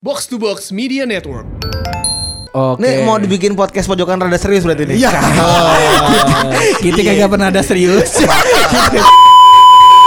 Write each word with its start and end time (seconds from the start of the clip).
Box 0.00 0.24
to 0.32 0.40
Box 0.40 0.72
Media 0.72 1.04
Network. 1.04 1.44
Oke. 2.56 2.80
Nih 2.80 3.04
mau 3.04 3.20
dibikin 3.20 3.52
podcast 3.52 3.84
pojokan 3.84 4.16
rada 4.16 4.40
serius 4.40 4.64
berarti 4.64 4.88
nih. 4.88 4.96
Iya. 4.96 5.12
kita 6.88 7.04
kagak 7.04 7.28
pernah 7.28 7.52
ada 7.52 7.60
serius. 7.60 8.16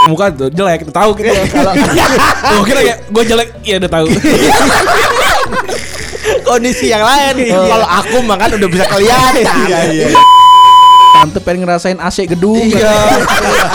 muka 0.09 0.33
tuh 0.33 0.49
jelek 0.49 0.89
tahu 0.89 1.13
kita 1.13 1.45
kalau 1.45 1.77
oh 2.57 2.61
kira 2.65 2.81
ya 2.81 2.95
gue 3.05 3.23
jelek 3.23 3.49
ya 3.61 3.77
udah 3.77 3.91
tahu 3.93 4.05
Kondisi 6.41 6.89
yang 6.89 7.05
lain. 7.05 7.54
Kalau 7.54 7.86
aku 7.86 8.18
mah 8.25 8.38
kan 8.41 8.50
udah 8.50 8.70
bisa 8.73 8.89
kelihatan. 8.89 9.46
Iya 9.46 9.80
iya. 9.94 10.07
Tante 11.21 11.38
pengen 11.38 11.70
ngerasain 11.70 12.02
AC 12.02 12.34
gedung. 12.34 12.57
Iya. 12.57 12.98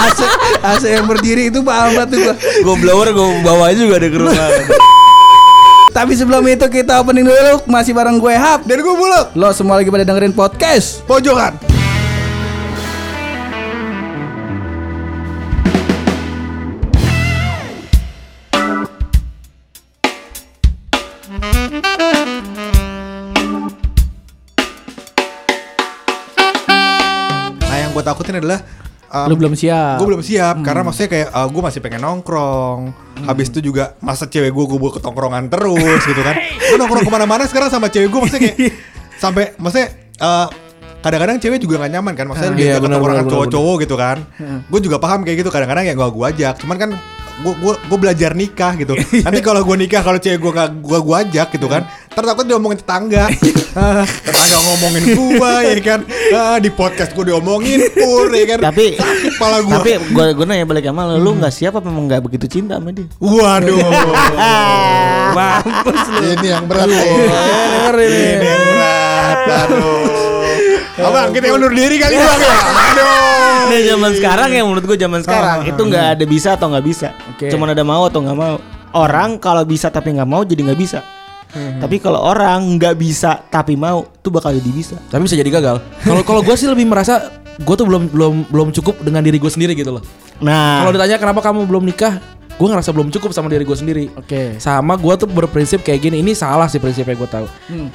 AC 0.03 0.19
AC 0.67 0.83
yang 0.83 1.07
berdiri 1.07 1.55
itu 1.55 1.63
paham 1.63 1.95
banget 1.95 2.11
tuh 2.11 2.19
gua. 2.27 2.35
Gue 2.43 2.77
blower 2.83 3.07
gue 3.15 3.27
bawa 3.47 3.71
juga 3.71 4.03
deh 4.03 4.11
ke 4.11 4.19
rumah. 4.19 4.35
Tapi 5.99 6.15
sebelum 6.15 6.47
itu 6.47 6.63
kita 6.71 7.03
opening 7.03 7.27
dulu 7.27 7.67
masih 7.67 7.91
bareng 7.91 8.23
gue 8.23 8.31
Hap 8.31 8.63
Dan 8.63 8.87
gue 8.87 8.95
buluk. 8.95 9.35
Lo 9.35 9.51
semua 9.51 9.83
lagi 9.83 9.91
pada 9.91 10.07
dengerin 10.07 10.31
podcast. 10.31 11.03
Pojokan. 11.11 11.59
Nah 27.59 27.75
yang 27.83 27.91
gue 27.91 28.05
takutin 28.07 28.39
adalah 28.39 28.63
um, 29.13 29.27
Lu 29.29 29.35
belum 29.37 29.55
siap. 29.57 29.97
Gue 30.01 30.07
belum 30.09 30.23
siap 30.25 30.61
karena 30.63 30.83
maksudnya 30.85 31.11
kayak 31.11 31.29
gue 31.33 31.63
masih 31.63 31.81
pengen 31.81 32.01
nongkrong. 32.05 32.81
Habis 33.25 33.51
itu 33.51 33.73
juga 33.73 33.99
masa 33.99 34.29
cewek 34.29 34.53
gue 34.53 34.65
gue 34.65 34.91
ke 34.95 35.01
tongkrongan 35.03 35.51
terus 35.51 36.03
gitu 36.07 36.21
kan. 36.23 36.37
Gue 36.39 36.77
nongkrong 36.79 37.05
ke 37.05 37.13
mana-mana 37.13 37.45
sekarang 37.49 37.73
sama 37.73 37.91
cewek 37.91 38.09
gue 38.13 38.21
maksudnya 38.21 38.43
kayak 38.45 38.57
sampai 39.23 39.45
maksudnya 39.59 39.89
eh, 40.23 40.47
kadang-kadang 40.99 41.37
cewek 41.39 41.59
juga 41.63 41.83
gak 41.87 41.93
nyaman 41.95 42.15
kan 42.15 42.27
maksudnya 42.27 42.53
Iya, 42.55 42.59
dia 42.59 42.75
ke 42.79 42.83
benar, 42.87 42.95
tongkrongan 42.99 43.25
benar, 43.25 43.33
cowok-cowok 43.35 43.77
gitu 43.87 43.95
kan. 43.99 44.17
Gue 44.67 44.81
juga 44.83 44.97
paham 44.99 45.21
kayak 45.23 45.37
gitu 45.47 45.51
kadang-kadang 45.51 45.85
ya 45.87 45.95
gue 45.95 46.09
gue 46.09 46.27
ajak. 46.27 46.55
Cuman 46.63 46.77
kan 46.79 46.91
gue 47.39 47.55
gue 47.75 47.99
belajar 47.99 48.35
nikah 48.35 48.75
gitu. 48.75 48.99
Nanti 49.27 49.41
kalau 49.43 49.63
gue 49.63 49.77
nikah 49.79 50.03
kalau 50.03 50.19
cewek 50.19 50.39
gue 50.43 50.53
gak 50.53 50.69
gue 50.79 50.99
gue 50.99 51.17
ajak 51.27 51.49
gitu 51.55 51.67
kan. 51.71 51.87
Ntar 52.19 52.35
takut 52.35 52.51
diomongin 52.51 52.83
tetangga. 52.83 53.31
Ah, 53.79 54.03
tetangga 54.03 54.59
ngomongin 54.67 55.03
gue 55.15 55.55
ya 55.71 55.75
kan. 55.87 56.01
Ah, 56.35 56.59
di 56.59 56.67
podcast 56.67 57.15
gue 57.15 57.31
diomongin 57.31 57.79
pur 57.95 58.27
ya 58.27 58.43
kan. 58.51 58.59
Tapi 58.59 58.99
kepala 58.99 59.63
gue. 59.63 59.71
tapi 59.71 59.91
gue 60.03 60.25
gue 60.35 60.47
nanya 60.51 60.67
balik 60.67 60.91
sama 60.91 61.15
lu, 61.15 61.23
lu 61.23 61.31
nggak 61.39 61.55
siap 61.55 61.79
apa 61.79 61.87
memang 61.87 62.11
nggak 62.11 62.27
begitu 62.27 62.51
cinta 62.51 62.83
sama 62.83 62.91
dia? 62.91 63.07
Waduh. 63.23 63.79
Mampus 65.39 66.03
lu. 66.11 66.27
ini 66.27 66.47
yang 66.51 66.67
berat 66.67 66.91
nih. 66.91 67.07
ini. 68.03 68.25
Yang 68.43 68.63
berat. 68.67 69.39
Aduh. 69.47 70.99
Abang, 70.99 71.31
kita 71.31 71.47
undur 71.55 71.71
diri 71.71 72.03
kali 72.03 72.19
bang 72.19 72.41
ya. 72.43 72.59
Aduh. 72.59 73.63
Nih 73.71 73.81
zaman 73.95 74.11
sekarang 74.19 74.49
ya 74.59 74.63
menurut 74.67 74.85
gue 74.91 74.99
zaman 74.99 75.21
sekarang 75.23 75.71
itu 75.71 75.83
nggak 75.87 76.07
ada 76.19 76.25
bisa 76.27 76.59
atau 76.59 76.67
nggak 76.67 76.83
bisa. 76.83 77.15
Oke. 77.31 77.47
Cuman 77.47 77.79
ada 77.79 77.87
mau 77.87 78.11
atau 78.11 78.27
nggak 78.27 78.39
mau. 78.43 78.59
Orang 78.91 79.39
kalau 79.39 79.63
bisa 79.63 79.87
tapi 79.87 80.19
nggak 80.19 80.27
mau 80.27 80.43
jadi 80.43 80.67
nggak 80.67 80.83
bisa. 80.83 80.99
Tapi 81.51 81.97
kalau 81.97 82.21
orang 82.21 82.77
nggak 82.77 82.95
bisa 82.95 83.41
tapi 83.43 83.73
mau 83.73 84.05
tuh 84.19 84.29
bakal 84.31 84.53
jadi 84.53 84.69
bisa. 84.69 84.97
tapi 85.07 85.25
bisa 85.25 85.33
jadi 85.35 85.49
gagal 85.51 85.81
kalau 85.99 86.21
kalau 86.21 86.41
gue 86.41 86.53
sih 86.53 86.67
lebih 86.67 86.85
merasa 86.85 87.25
gue 87.57 87.75
tuh 87.75 87.83
belum 87.83 88.07
belum 88.07 88.35
belum 88.47 88.69
cukup 88.71 89.01
dengan 89.01 89.21
diri 89.21 89.37
gue 89.37 89.49
sendiri 89.49 89.73
gitu 89.73 89.91
loh 89.91 90.05
Nah, 90.39 90.81
kalau 90.81 90.93
ditanya 90.93 91.17
kenapa 91.17 91.41
kamu 91.41 91.65
belum 91.65 91.83
nikah 91.85 92.21
gue 92.53 92.69
ngerasa 92.69 92.91
belum 92.91 93.09
cukup 93.11 93.31
sama 93.31 93.49
diri 93.49 93.63
gue 93.63 93.75
sendiri 93.75 94.05
Oke. 94.15 94.55
sama 94.59 94.95
gue 94.95 95.15
tuh 95.17 95.27
berprinsip 95.27 95.81
kayak 95.81 95.99
gini 96.03 96.21
ini 96.21 96.31
salah 96.31 96.67
sih 96.67 96.77
prinsipnya 96.77 97.15
gue 97.15 97.27
tahu 97.29 97.47
Hmm. 97.67 97.89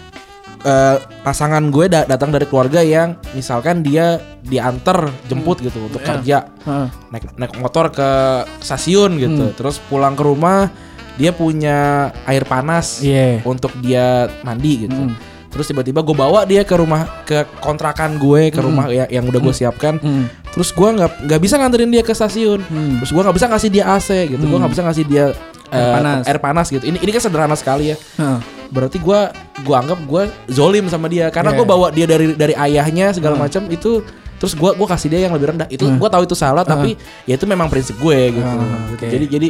Eh, 0.59 0.95
pasangan 1.21 1.59
gue 1.67 1.85
da- 1.85 2.03
datang 2.05 2.31
dari 2.31 2.43
keluarga 2.43 2.79
yang 2.79 3.19
misalkan 3.33 3.79
dia 3.79 4.15
diantar 4.41 5.11
jemput 5.25 5.59
gitu 5.59 5.75
untuk 5.83 5.99
Iya. 5.99 6.07
kerja 6.09 6.37
Heeh. 6.63 6.87
naik 7.11 7.23
naik 7.35 7.53
motor 7.57 7.91
ke 7.91 8.09
stasiun 8.57 9.19
gitu 9.19 9.43
Hmm. 9.45 9.53
terus 9.53 9.83
pulang 9.83 10.15
ke 10.15 10.23
rumah 10.23 10.71
dia 11.15 11.31
punya 11.31 11.77
air 12.23 12.43
panas 12.43 12.99
Iya. 12.99 13.41
untuk 13.43 13.69
dia 13.77 14.29
mandi 14.41 14.85
gitu 14.85 14.95
Hmm. 14.95 15.13
terus 15.47 15.65
tiba-tiba 15.65 16.01
gue 16.01 16.15
bawa 16.15 16.43
dia 16.43 16.61
ke 16.61 16.73
rumah 16.73 17.05
ke 17.23 17.45
kontrakan 17.59 18.17
gue 18.17 18.49
ke 18.49 18.57
rumah 18.57 18.89
ya, 18.89 19.05
yang 19.07 19.21
udah 19.23 19.37
gue 19.39 19.53
siapkan 19.53 19.97
Hmm. 19.97 20.25
terus 20.49 20.69
gue 20.69 20.89
nggak 20.89 21.29
nggak 21.29 21.39
bisa 21.39 21.55
nganterin 21.55 21.89
dia 21.89 22.01
ke 22.01 22.11
stasiun 22.11 22.59
Hmm. 22.59 22.97
terus 22.97 23.11
gue 23.11 23.21
nggak 23.21 23.35
bisa 23.35 23.47
ngasih 23.47 23.69
dia 23.69 23.83
AC 23.87 24.09
gitu 24.27 24.41
gue 24.41 24.57
nggak 24.57 24.71
bisa 24.71 24.83
ngasih 24.83 25.05
dia 25.05 25.25
Air 25.69 25.77
eh, 25.79 25.93
panas. 25.95 26.23
air 26.23 26.39
panas 26.39 26.67
gitu 26.67 26.83
ini 26.83 26.97
ini 26.97 27.09
kan 27.09 27.17
sederhana 27.19 27.53
sekali 27.53 27.89
ya 27.89 27.97
Heeh. 28.15 28.39
berarti 28.69 28.97
gue 28.97 29.19
gua 29.61 29.75
anggap 29.79 29.99
gue 30.01 30.23
zolim 30.47 30.85
sama 30.85 31.05
dia 31.05 31.29
karena 31.29 31.49
Iya. 31.49 31.57
gue 31.57 31.65
bawa 31.67 31.87
dia 31.89 32.05
dari 32.05 32.33
dari 32.33 32.53
ayahnya 32.55 33.09
segala 33.09 33.37
macam 33.37 33.65
itu 33.67 34.01
terus 34.37 34.53
gue 34.53 34.69
gua 34.71 34.87
kasih 34.87 35.07
dia 35.07 35.23
yang 35.23 35.33
lebih 35.33 35.49
rendah 35.49 35.65
itu 35.67 35.85
gue 35.87 36.09
tahu 36.11 36.25
itu 36.25 36.33
salah 36.33 36.61
tapi 36.63 36.93
ya 37.23 37.33
itu 37.33 37.45
memang 37.45 37.69
prinsip 37.69 37.95
gue 37.95 38.33
gitu, 38.33 38.53
oke. 38.91 39.05
jadi 39.07 39.25
jadi 39.27 39.47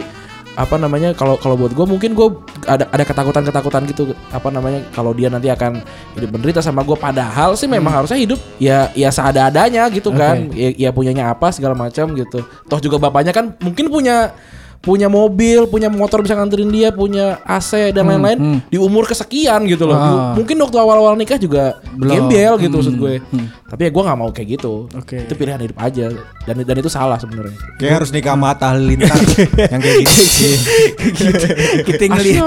apa 0.53 0.77
namanya 0.77 1.17
kalau 1.17 1.33
kalau 1.41 1.57
buat 1.57 1.73
gue 1.73 1.81
mungkin 1.81 2.13
gue 2.13 2.29
ada 2.69 2.85
ada 2.93 3.01
ketakutan 3.01 3.41
ketakutan 3.41 3.89
gitu 3.89 4.13
apa 4.29 4.53
namanya 4.53 4.85
kalau 4.93 5.09
dia 5.09 5.25
nanti 5.25 5.49
akan 5.49 5.81
hidup 6.13 6.29
menderita 6.29 6.61
sama 6.61 6.85
gue 6.85 6.93
padahal 6.93 7.57
sih 7.57 7.65
memang 7.65 7.89
harusnya 7.89 8.21
hidup 8.21 8.37
ya 8.61 8.93
ya 8.93 9.09
seada 9.09 9.49
adanya 9.49 9.89
gitu 9.89 10.13
kan 10.13 10.53
ya, 10.53 10.69
ya 10.77 10.89
punyanya 10.93 11.33
apa 11.33 11.49
segala 11.49 11.73
macam 11.73 12.13
gitu. 12.13 12.45
Toh 12.69 12.79
juga 12.79 13.01
bapaknya 13.01 13.33
kan 13.33 13.57
mungkin 13.65 13.89
punya 13.89 14.29
punya 14.83 15.07
mobil, 15.07 15.63
punya 15.71 15.87
motor 15.87 16.19
bisa 16.19 16.35
nganterin 16.35 16.67
dia, 16.67 16.91
punya 16.91 17.39
AC 17.47 17.95
dan 17.95 18.03
lain-lain 18.03 18.59
di 18.67 18.75
umur 18.75 19.07
kesekian 19.07 19.63
gitu 19.63 19.87
loh. 19.87 19.95
Ah. 19.95 20.35
Mungkin 20.35 20.59
waktu 20.59 20.75
awal-awal 20.75 21.15
nikah 21.15 21.39
juga 21.39 21.79
Belum. 21.95 22.27
gembel 22.27 22.59
gitu 22.59 22.75
maksud 22.75 22.95
gue. 22.99 23.23
Tapi 23.63 23.81
ya 23.87 23.91
gue 23.95 24.03
nggak 24.03 24.19
mau 24.19 24.29
kayak 24.29 24.59
gitu. 24.59 24.91
Oke. 24.91 25.23
Itu 25.23 25.33
pilihan 25.33 25.63
hidup 25.63 25.79
aja 25.79 26.11
dan 26.43 26.55
dan 26.67 26.75
itu 26.75 26.91
salah 26.91 27.15
sebenarnya. 27.15 27.55
Kayak 27.79 28.03
harus 28.03 28.09
nikah 28.11 28.35
sama 28.35 28.51
Atta 28.51 28.75
Halilintar 28.75 29.15
yang 29.71 29.79
kayak 29.79 29.97
gitu. 30.03 30.47
kita 31.87 32.03
ngeliat 32.11 32.43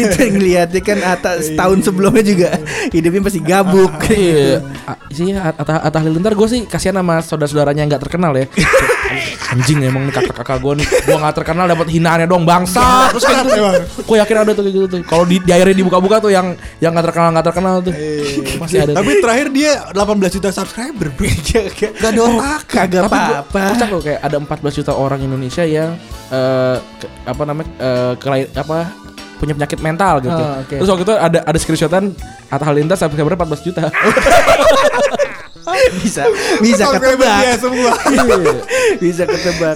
kita 0.00 0.20
ngeliatnya 0.32 0.80
kan 0.80 0.98
atas 1.04 1.52
tahun 1.52 1.84
sebelumnya 1.84 2.24
juga 2.24 2.48
hidupnya 2.88 3.20
masih 3.20 3.42
gabuk. 3.44 3.92
Iya, 4.08 4.64
A- 4.88 4.98
sih 5.12 5.28
Atta 5.36 5.76
Atta 5.84 5.98
Halilintar 6.00 6.32
gue 6.32 6.48
sih 6.48 6.64
kasihan 6.64 6.96
sama 6.96 7.20
saudara-saudaranya 7.20 7.84
yang 7.84 7.92
nggak 7.92 8.02
terkenal 8.08 8.32
ya. 8.32 8.48
Anjing 9.50 9.78
emang 9.82 10.02
nih 10.04 10.14
kakak-kakak 10.14 10.58
gue 10.58 10.72
nih, 10.78 10.86
gue 10.86 11.16
nggak 11.16 11.34
terkenal 11.34 11.64
dapat 11.66 11.86
hinaannya 11.86 12.26
dong 12.26 12.42
bangsa. 12.42 13.10
Terus 13.10 13.24
kayak 13.24 13.38
gitu, 13.44 13.60
gue 14.02 14.16
yakin 14.16 14.36
ada 14.38 14.50
tuh 14.50 14.62
kayak 14.62 14.74
gitu 14.74 14.86
tuh. 14.86 14.98
Kalau 15.02 15.24
di, 15.24 15.36
di 15.38 15.50
akhirnya 15.50 15.74
dibuka-buka 15.74 16.16
tuh 16.18 16.30
yang 16.30 16.52
yang 16.78 16.90
nggak 16.90 17.06
terkenal 17.06 17.28
nggak 17.30 17.46
terkenal 17.46 17.74
tuh, 17.80 17.94
masih 18.56 18.78
ada. 18.80 18.92
Tapi 18.94 19.10
terakhir 19.18 19.46
dia 19.50 19.72
18 19.90 19.96
juta 20.30 20.48
subscriber. 20.50 21.08
Gak 21.20 22.10
ada 22.10 22.20
otak. 22.22 22.60
Kagak 22.66 23.02
apa-apa. 23.06 23.60
kocak 23.72 23.88
loh 23.90 24.00
kayak 24.00 24.20
ada 24.20 24.36
14 24.38 24.78
juta 24.78 24.92
orang 24.92 25.20
Indonesia 25.20 25.62
yang 25.62 25.94
eh, 26.30 26.76
ke- 26.96 27.10
apa 27.24 27.42
namanya 27.42 27.70
eh, 27.76 28.12
kelai- 28.16 28.50
apa 28.50 28.88
punya 29.36 29.56
penyakit 29.56 29.80
mental 29.80 30.20
gitu. 30.20 30.36
Oh, 30.36 30.60
oke. 30.60 30.74
Terus 30.76 30.88
waktu 30.88 31.02
itu 31.02 31.14
ada 31.16 31.38
ada 31.40 31.58
screenshotan 31.58 32.04
Atta 32.46 32.64
Halilintar 32.64 32.96
subscriber 32.96 33.32
14 33.34 33.66
juta. 33.66 33.82
bisa 36.02 36.22
bisa 36.62 36.84
dia 36.88 36.94
ketebak. 36.96 37.42
semua. 37.60 37.90
bisa 39.02 39.22
ketebak. 39.26 39.74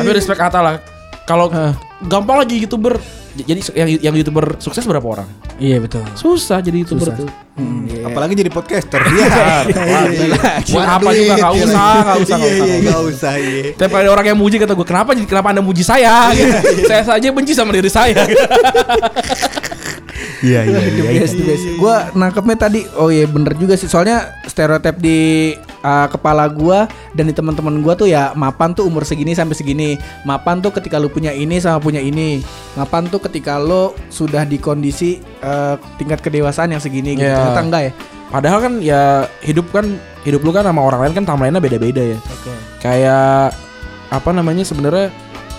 Tapi 0.00 0.10
respect 0.12 0.40
Atta 0.40 0.60
lah. 0.62 0.76
Kalau 1.26 1.50
gampang 2.06 2.46
aja 2.46 2.54
youtuber. 2.54 2.98
Jadi 3.36 3.60
yang 3.76 3.88
yang 4.00 4.14
youtuber 4.16 4.56
sukses 4.56 4.88
berapa 4.88 5.04
orang? 5.04 5.28
Iya 5.60 5.76
betul. 5.84 6.00
Susah 6.16 6.64
jadi 6.64 6.80
youtuber 6.80 7.12
tuh. 7.12 7.28
Apalagi 8.08 8.32
jadi 8.32 8.48
podcaster. 8.48 8.96
Iya. 9.16 10.72
Buat 10.72 10.88
apa 10.88 11.10
juga 11.12 11.34
nggak 11.36 11.54
usah, 11.60 11.92
nggak 12.00 12.18
usah, 12.24 12.36
nggak 12.36 12.52
usah. 12.52 12.66
Iya, 12.66 12.76
nggak 12.80 13.02
usah. 13.12 13.32
Iya. 13.36 13.62
Kali 13.76 13.92
ada 13.92 14.10
orang 14.12 14.26
yang 14.32 14.38
muji 14.40 14.56
kata 14.56 14.72
gue, 14.72 14.86
kenapa 14.88 15.10
kenapa 15.28 15.52
anda 15.52 15.60
muji 15.60 15.84
saya? 15.84 16.32
saya 16.88 17.02
saja 17.04 17.28
benci 17.28 17.52
sama 17.52 17.76
diri 17.76 17.92
saya. 17.92 18.24
Iya, 20.44 20.60
iya, 20.68 20.78
The 20.96 21.02
best, 21.22 21.34
the 21.36 21.44
best. 21.44 21.64
Gua 21.80 22.10
nangkepnya 22.12 22.56
tadi, 22.56 22.80
oh 22.98 23.08
iya 23.08 23.24
bener 23.24 23.56
juga 23.56 23.76
sih. 23.78 23.88
Soalnya 23.88 24.36
stereotip 24.44 25.00
di 25.00 25.52
uh, 25.80 26.06
kepala 26.10 26.48
gua 26.50 26.90
dan 27.16 27.28
di 27.28 27.34
teman-teman 27.36 27.80
gua 27.80 27.96
tuh 27.96 28.08
ya 28.10 28.36
mapan 28.36 28.76
tuh 28.76 28.84
umur 28.84 29.06
segini 29.08 29.32
sampai 29.32 29.56
segini. 29.56 29.96
Mapan 30.28 30.60
tuh 30.60 30.72
ketika 30.74 31.00
lu 31.00 31.08
punya 31.08 31.32
ini 31.32 31.56
sama 31.60 31.80
punya 31.80 32.02
ini. 32.02 32.44
Mapan 32.76 33.08
tuh 33.08 33.22
ketika 33.22 33.56
lo 33.56 33.96
sudah 34.12 34.44
di 34.44 34.60
kondisi 34.60 35.22
uh, 35.40 35.80
tingkat 35.96 36.20
kedewasaan 36.20 36.76
yang 36.76 36.82
segini 36.82 37.16
gitu. 37.16 37.28
Iya. 37.28 37.36
Ternyata 37.40 37.62
enggak 37.64 37.82
ya? 37.82 37.92
Padahal 38.26 38.58
kan 38.58 38.74
ya 38.82 39.02
hidup 39.46 39.70
kan 39.70 39.86
hidup 40.26 40.42
lu 40.42 40.50
kan 40.50 40.66
sama 40.66 40.82
orang 40.82 41.06
lain 41.06 41.14
kan 41.22 41.24
timelinenya 41.24 41.62
beda-beda 41.62 42.02
ya. 42.02 42.18
Oke. 42.18 42.52
Kayak 42.82 43.54
apa 44.10 44.30
namanya 44.30 44.62
sebenarnya 44.66 45.10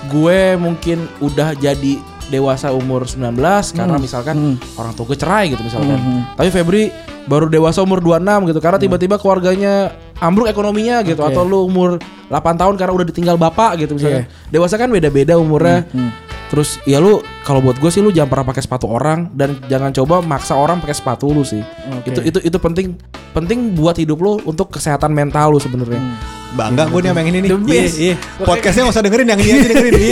gue 0.07 0.55
mungkin 0.55 1.07
udah 1.19 1.55
jadi 1.57 1.99
dewasa 2.27 2.71
umur 2.71 3.07
19 3.07 3.71
karena 3.71 3.95
Hmm. 3.95 4.03
misalkan 4.03 4.35
Hmm. 4.35 4.55
orang 4.75 4.91
tua 4.93 5.05
gue 5.07 5.17
cerai 5.17 5.51
gitu 5.51 5.63
misalkan. 5.63 5.95
Hmm. 5.95 6.21
Tapi 6.35 6.49
Febri 6.51 6.83
baru 7.25 7.47
dewasa 7.47 7.79
umur 7.81 7.99
26 7.99 8.47
gitu 8.47 8.59
karena 8.59 8.75
tiba-tiba 8.77 9.15
keluarganya 9.15 9.91
ambruk 10.19 10.47
ekonominya 10.47 11.03
gitu 11.03 11.23
Oke. 11.23 11.31
atau 11.31 11.43
lu 11.43 11.63
umur 11.63 11.99
8 12.27 12.55
tahun 12.55 12.75
karena 12.75 12.93
udah 12.93 13.07
ditinggal 13.07 13.35
bapak 13.35 13.79
gitu 13.79 13.95
misalnya. 13.95 14.27
Dewasa 14.47 14.75
kan 14.75 14.91
beda-beda 14.91 15.39
umurnya. 15.39 15.87
Hmm. 15.91 16.11
Terus 16.47 16.79
ya 16.83 16.99
lu 16.99 17.19
kalau 17.47 17.63
buat 17.63 17.79
gue 17.79 17.87
sih 17.87 18.03
lu 18.03 18.11
jangan 18.11 18.27
pernah 18.27 18.45
pakai 18.51 18.59
sepatu 18.59 18.91
orang 18.91 19.31
dan 19.31 19.55
jangan 19.71 19.95
coba 19.95 20.19
maksa 20.19 20.51
orang 20.51 20.83
pakai 20.83 20.91
sepatu 20.91 21.31
lu 21.31 21.47
sih. 21.47 21.63
Itu 22.03 22.19
itu 22.19 22.43
itu 22.43 22.57
penting 22.59 22.99
penting 23.31 23.71
buat 23.71 23.95
hidup 23.95 24.19
lu 24.19 24.43
untuk 24.43 24.67
kesehatan 24.67 25.15
mental 25.15 25.55
lu 25.55 25.59
sebenarnya. 25.63 26.03
Bangga 26.47 26.87
gue 26.87 26.99
nih 27.03 27.09
sama 27.11 27.19
yang 27.23 27.29
ini 27.31 27.39
nih. 27.39 27.49
The 27.51 27.59
best. 27.59 27.71
Iya, 27.71 27.85
iya. 28.03 28.15
Podcastnya 28.39 28.81
gak 28.87 28.93
usah 28.95 29.03
dengerin 29.03 29.27
yang 29.29 29.39
ini 29.39 29.49
aja 29.53 29.67
dengerin. 29.69 29.93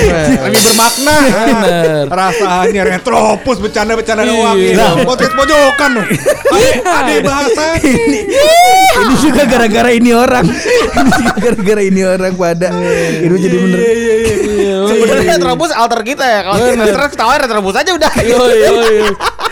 Iya. 0.00 0.40
Lebih 0.48 0.60
bermakna. 0.64 1.16
Bener. 1.28 2.04
Rasanya 2.08 2.82
retropus 2.88 3.58
bercanda-bercanda 3.60 4.22
Iya. 4.24 4.30
doang. 4.32 4.56
Iya. 4.56 4.86
Podcast 5.06 5.34
pojokan 5.34 5.90
loh. 5.94 6.06
Ada 6.50 6.70
ada 6.90 7.14
bahasa. 7.22 7.64
ini 7.82 9.14
juga 9.20 9.42
gara-gara 9.46 9.90
ini 9.92 10.10
orang. 10.10 10.46
ini 10.46 11.10
juga 11.10 11.32
gara-gara 11.38 11.82
ini 11.84 12.00
orang 12.02 12.32
pada. 12.34 12.68
Itu 13.20 13.36
jadi 13.36 13.56
bener. 13.60 13.78
Iya, 13.80 14.74
Sebenarnya 14.88 15.34
Retrobus 15.36 15.70
alter 15.74 16.00
kita 16.02 16.24
ya. 16.24 16.40
Kalau 16.46 16.56
kita 16.82 17.08
ketawa 17.08 17.32
Retrobus 17.36 17.76
aja 17.76 17.90
udah. 17.92 18.12
Yoi, 18.20 18.56
yoi. 18.58 19.10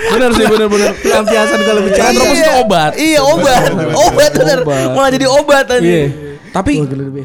Bener 0.09 0.31
sih 0.33 0.45
bener 0.45 0.67
bener. 0.67 0.91
Pelampiasan 0.97 1.61
kalau 1.61 1.81
bicara. 1.83 2.09
Retrobus 2.09 2.39
itu 2.39 2.53
obat. 2.57 2.93
Iya 2.95 3.21
obat. 3.21 3.63
Obat 3.95 4.31
bener. 4.33 4.59
Obat. 4.63 4.89
Malah 4.93 5.11
jadi 5.11 5.27
obat 5.27 5.65
tadi. 5.67 5.87
Iya. 5.87 6.05
Tapi 6.49 6.73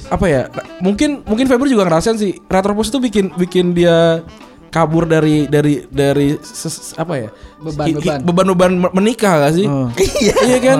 apa 0.09 0.25
ya? 0.27 0.41
Mungkin 0.79 1.23
mungkin 1.23 1.45
Febri 1.47 1.69
juga 1.69 1.87
ngerasain 1.87 2.17
sih 2.17 2.35
Retropus 2.43 2.87
itu 2.87 2.99
bikin 2.99 3.31
bikin 3.33 3.71
dia 3.71 4.19
kabur 4.67 5.05
dari 5.05 5.45
dari 5.45 5.85
dari 5.87 6.35
ses- 6.39 6.91
apa 6.93 7.13
ya? 7.17 7.29
Beban-beban. 8.19 8.71
Me- 8.73 8.93
menikah 8.93 9.39
gak 9.39 9.53
sih? 9.53 9.65
Oh. 9.65 9.87
Iya. 9.95 10.35
Iya 10.43 10.59
kan? 10.59 10.79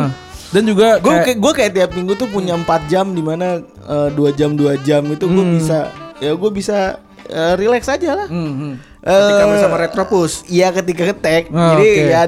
Dan 0.50 0.64
juga 0.66 1.00
Gue 1.00 1.10
kayak- 1.10 1.26
kayak 1.26 1.40
gue 1.40 1.52
kayak 1.56 1.72
tiap 1.74 1.92
minggu 1.94 2.14
tuh 2.14 2.28
punya 2.28 2.54
4 2.54 2.86
jam 2.86 3.10
di 3.10 3.22
mana 3.22 3.58
eh, 3.64 4.10
dua 4.14 4.30
jam 4.30 4.54
dua 4.54 4.78
jam 4.78 5.02
itu 5.08 5.26
gue 5.26 5.46
bisa 5.58 5.90
ya 6.20 6.32
gue 6.32 6.52
bisa 6.52 6.78
eh, 7.26 7.54
relax 7.56 7.88
aja 7.88 8.10
lah. 8.16 8.28
Hmm, 8.30 8.54
hmm. 8.54 8.74
Eh, 9.04 9.12
Ketika 9.12 9.46
bersama 9.46 9.76
Retropus. 9.78 10.48
Iya 10.48 10.72
ketika 10.72 11.04
ngetek. 11.04 11.52
Oh, 11.52 11.76
Jadi 11.76 11.88
oke. 11.88 12.04
ya 12.08 12.22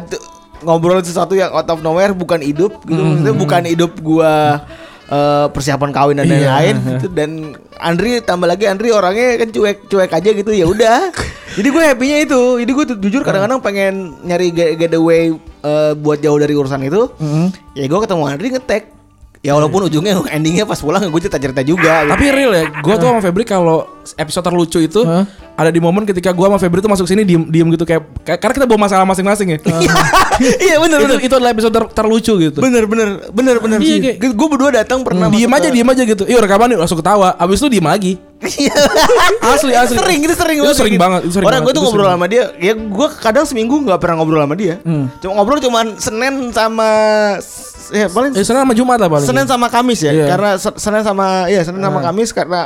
ngobrol 0.62 1.00
sesuatu 1.00 1.32
yang 1.32 1.52
out 1.52 1.68
of 1.68 1.80
nowhere 1.80 2.12
bukan 2.12 2.40
hidup 2.40 2.84
gitu. 2.84 3.00
Maksudnya 3.00 3.32
bukan 3.34 3.62
hidup 3.64 3.92
gua 4.00 4.60
eh, 5.06 5.48
persiapan 5.50 5.90
kawin 5.90 6.16
dan 6.18 6.28
lain-lain 6.28 6.76
gitu 6.92 7.08
dan 7.10 7.30
Andri 7.76 8.20
tambah 8.20 8.44
lagi 8.44 8.66
Andri 8.66 8.90
orangnya 8.90 9.36
kan 9.38 9.50
cuek 9.50 9.88
cuek 9.88 10.12
aja 10.12 10.30
gitu 10.32 10.52
ya 10.52 10.66
udah. 10.66 11.12
Jadi 11.56 11.68
gue 11.70 11.84
happy-nya 11.86 12.18
itu. 12.22 12.42
Jadi 12.60 12.72
gue 12.74 12.86
jujur 13.00 13.22
kadang-kadang 13.24 13.60
pengen 13.60 13.94
nyari 14.22 14.52
get- 14.52 14.76
getaway 14.76 15.32
eh, 15.62 15.92
buat 15.96 16.20
jauh 16.20 16.36
dari 16.36 16.52
urusan 16.52 16.84
itu. 16.84 17.08
Ya 17.72 17.86
gue 17.86 18.00
ketemu 18.02 18.24
Andri 18.26 18.52
ngetek. 18.52 18.95
Ya 19.46 19.54
walaupun 19.54 19.86
ujungnya 19.86 20.18
endingnya 20.36 20.66
pas 20.66 20.82
pulang 20.82 21.06
gue 21.06 21.22
cerita-cerita 21.22 21.62
juga. 21.62 22.02
gitu. 22.02 22.12
Tapi 22.18 22.26
real 22.34 22.52
ya, 22.52 22.64
gue 22.74 22.94
tuh 22.98 23.06
sama 23.06 23.22
Febri 23.22 23.46
kalau 23.46 23.86
episode 24.18 24.42
terlucu 24.42 24.80
itu 24.82 25.02
Hah? 25.02 25.26
ada 25.54 25.70
di 25.70 25.78
momen 25.78 26.02
ketika 26.02 26.34
gue 26.34 26.46
sama 26.46 26.58
Febri 26.58 26.82
tuh 26.82 26.90
masuk 26.90 27.06
sini 27.06 27.22
diem 27.22 27.46
diem 27.46 27.68
gitu 27.70 27.86
kayak, 27.86 28.02
kayak 28.26 28.40
karena 28.42 28.54
kita 28.58 28.66
bawa 28.66 28.80
masalah 28.90 29.06
masing-masing 29.06 29.54
ya. 29.54 29.58
Iya 30.42 30.76
bener 30.84 30.98
itu 30.98 31.06
bener. 31.08 31.20
itu 31.22 31.34
adalah 31.38 31.52
episode 31.54 31.74
ter- 31.74 31.92
terlucu 31.94 32.34
gitu. 32.42 32.58
Bener 32.58 32.90
bener 32.90 33.30
bener 33.30 33.56
bener 33.62 33.78
Iya, 33.86 34.18
Gue 34.18 34.48
berdua 34.50 34.74
datang 34.74 35.06
pernah 35.06 35.30
diem 35.30 35.46
masuk 35.46 35.62
aja, 35.62 35.70
diem 35.70 35.90
aja 35.94 36.04
gitu. 36.10 36.24
Yuk 36.26 36.42
rekaman 36.42 36.74
yuk 36.74 36.82
langsung 36.82 36.98
ketawa. 36.98 37.38
Abis 37.38 37.62
itu 37.62 37.70
diem 37.70 37.86
lagi. 37.86 38.18
Asli 39.46 39.72
asli. 39.74 39.96
sering 39.96 40.20
itu 40.22 40.34
sering 40.34 40.58
Itu 40.60 40.74
sering 40.74 40.96
banget. 40.96 41.22
Itu 41.24 41.32
sering 41.34 41.46
orang 41.46 41.62
gue 41.62 41.74
tuh 41.74 41.82
ngobrol 41.82 42.08
sama 42.08 42.26
dia 42.26 42.52
ya 42.56 42.74
gue 42.74 43.08
kadang 43.18 43.44
seminggu 43.44 43.76
nggak 43.82 43.98
pernah 43.98 44.16
ngobrol 44.18 44.40
sama 44.40 44.56
dia 44.56 44.80
cuma 45.20 45.32
ngobrol 45.36 45.60
cuman 45.60 45.86
senin 45.96 46.50
sama 46.50 46.90
ya 47.88 48.08
paling 48.08 48.34
Eh, 48.34 48.42
Senin 48.42 48.62
sama 48.62 48.74
Jumat 48.74 48.98
lah 48.98 49.08
paling. 49.08 49.26
senin 49.26 49.46
sama 49.46 49.68
kamis 49.68 50.00
ya 50.00 50.10
Iya. 50.10 50.26
karena 50.28 50.50
se- 50.56 50.74
senin 50.76 51.02
sama 51.02 51.46
ya 51.46 51.62
senin 51.62 51.78
sama 51.80 52.02
kamis 52.02 52.30
karena 52.32 52.66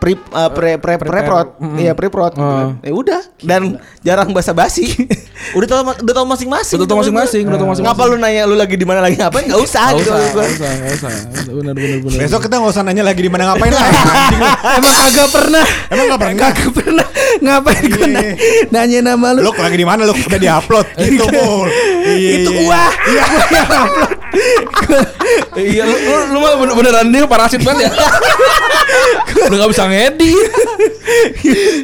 pre 0.00 0.16
uh, 0.16 0.48
pre 0.48 0.74
pre 0.74 0.96
pre 0.96 1.20
prod 1.20 1.48
iya 1.76 1.92
pre 1.92 2.08
prod 2.08 2.32
gitu 2.32 2.40
kan. 2.40 2.80
ya 2.80 2.90
udah 2.90 3.20
dan 3.38 3.60
jarang 4.00 4.32
basa 4.32 4.50
basi 4.50 4.88
udah 5.56 5.66
tau 5.66 5.80
udah 5.84 6.14
tau 6.14 6.24
masing-masing 6.24 6.80
Udah 6.80 6.86
tau 6.86 6.98
masing-masing, 6.98 7.44
udah 7.44 7.54
tau 7.54 7.68
masing-masing. 7.68 7.84
ngapa 7.84 8.02
lu 8.06 8.16
nanya 8.16 8.42
lu 8.44 8.54
lagi 8.54 8.74
di 8.74 8.82
mana 8.82 9.00
lagi 9.00 9.14
ngapain 9.14 9.44
nggak 9.44 9.60
usah 9.60 9.92
gitu 9.94 10.08
usah, 10.08 10.16
Gua- 10.32 10.40
gak 10.40 10.48
usah, 10.50 10.70
gak 10.72 10.92
usah. 10.96 11.10
Bener 11.50 11.74
bener 11.74 11.98
bener. 12.00 12.18
Besok 12.18 12.40
kita 12.40 12.54
gak 12.56 12.70
usah 12.70 12.82
nanya 12.82 13.02
lagi 13.02 13.20
di 13.20 13.28
mana 13.28 13.42
ngapain 13.46 13.68
lah. 13.70 13.84
Lu. 13.84 14.00
Emang 14.78 14.94
kagak 14.96 15.28
pernah. 15.28 15.64
Emang 15.86 16.04
gak 16.06 16.20
pernah? 16.20 16.40
Kagak 16.40 16.70
pernah. 16.72 17.06
Ngapain 17.40 17.84
gue 17.86 18.06
Iya. 18.06 18.32
nanya, 18.70 18.98
nama 19.02 19.28
lu? 19.32 19.40
Lu 19.42 19.52
lagi 19.52 19.76
di 19.76 19.84
mana 19.84 20.02
lu? 20.02 20.14
Udah 20.14 20.38
diupload. 20.38 20.86
Gitu 21.02 21.24
mul. 21.26 21.68
Iya, 22.06 22.30
Itu 22.38 22.50
iya, 22.50 22.60
gua. 22.62 22.82
Iya. 23.04 23.24
Iya 25.52 25.82
lu, 25.84 25.96
lu, 26.30 26.38
lu 26.38 26.48
bener 26.56 26.74
beneran 26.74 27.06
dia 27.10 27.26
parasit 27.26 27.60
banget 27.60 27.86
ya. 27.86 27.92
udah 29.42 29.56
gak 29.58 29.70
bisa 29.70 29.82
ngedit. 29.90 30.50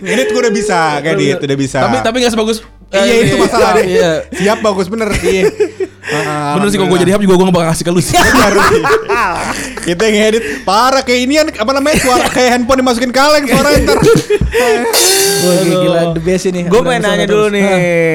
Ngedit 0.01 0.29
gue 0.35 0.41
udah 0.41 0.55
bisa, 0.55 0.81
ngedit 1.03 1.39
udah 1.43 1.59
bisa. 1.59 1.79
Tapi 1.83 1.97
tapi 2.07 2.17
gak 2.23 2.33
sebagus 2.33 2.63
Iya 2.87 3.03
eh, 3.03 3.27
itu 3.27 3.35
masalah 3.35 3.83
deh. 3.83 3.87
Iya. 3.91 4.11
Siap 4.31 4.59
bagus 4.63 4.87
bener. 4.87 5.11
Iya. 5.11 5.51
Bener 6.55 6.69
sih 6.71 6.79
kalau 6.79 6.91
gue 6.95 7.01
jadi 7.03 7.19
hap 7.19 7.23
juga 7.23 7.35
gue 7.35 7.47
gak 7.51 7.57
bakal 7.59 7.69
ngasih 7.75 7.85
ke 7.85 7.91
lu 7.91 7.99
sih. 7.99 8.15
Kita 9.87 10.03
yang 10.03 10.17
ngedit 10.19 10.43
parah 10.63 11.01
kayak 11.01 11.21
inian 11.23 11.47
apa 11.49 11.71
namanya 11.71 11.97
suara 11.97 12.27
kayak 12.35 12.51
handphone 12.53 12.83
dimasukin 12.83 13.09
kaleng 13.09 13.47
suara 13.47 13.71
ntar. 13.79 13.99
Wah, 15.39 15.55
gila 15.63 16.01
the 16.11 16.21
best 16.21 16.45
ini. 16.45 16.67
Gue 16.67 16.83
pengen 16.83 17.03
nanya 17.05 17.25
dulu 17.25 17.47
nih, 17.49 17.63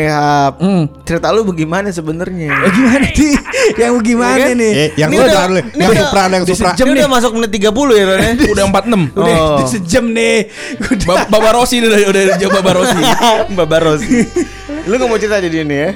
Hap. 0.07 0.59
Hmm. 0.59 0.83
Cerita 1.01 1.31
lu 1.31 1.41
bagaimana 1.43 1.87
sebenarnya? 1.89 2.51
Eh, 2.51 2.71
gimana 2.71 3.07
sih? 3.09 3.33
Yang 3.73 3.93
gimana 4.03 4.35
Iya 4.35 4.45
kan? 4.45 4.57
nih? 4.57 4.71
Eh, 4.73 4.89
yang 4.97 5.09
Ini 5.09 5.17
udah- 5.17 5.47
dulu, 5.47 5.59
ini 5.61 5.81
yang 5.81 5.93
Supra, 5.95 6.23
yang 6.27 6.43
Supra. 6.43 6.69
sejam 6.69 6.85
Ini 6.85 6.91
nih. 6.91 6.99
udah 6.99 7.09
masuk 7.09 7.31
menit 7.33 7.51
30 7.53 7.71
ya, 7.93 8.03
Ron 8.05 8.19
ya? 8.19 8.31
udah 8.53 8.63
46. 8.67 9.01
Udah, 9.13 9.31
Oh. 9.31 9.55
udah 9.55 9.67
sejam 9.69 10.05
nih. 10.11 10.37
Udah. 10.81 11.07
Ba 11.07 11.15
Baba 11.31 11.49
Rossi 11.55 11.75
nih 11.79 11.87
udah 11.87 11.99
udah 12.05 12.21
jauh 12.35 12.51
Baba 12.51 12.71
Rossi. 12.73 12.99
Babaros. 13.57 14.01
lu 14.81 14.93
gak 14.93 15.07
mau 15.07 15.15
cerita 15.15 15.37
jadi 15.37 15.61
ini 15.61 15.75
ya? 15.77 15.89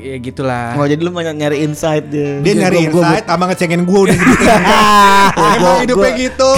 Ya 0.00 0.16
gitulah. 0.18 0.74
Oh 0.74 0.84
jadi 0.84 0.98
lu 0.98 1.08
mau 1.08 1.20
nyari 1.20 1.60
insight 1.60 2.06
dia. 2.06 2.38
Dia 2.38 2.52
Iya, 2.52 2.60
nyari 2.62 2.78
gua- 2.78 2.92
gua- 2.92 3.04
insight 3.04 3.24
sama 3.26 3.44
ngecengin 3.46 3.82
gue 3.82 3.98
udah 4.00 4.16
gitu. 4.16 4.44
Emang 5.56 5.76
hidupnya 5.80 6.12
gitu. 6.16 6.52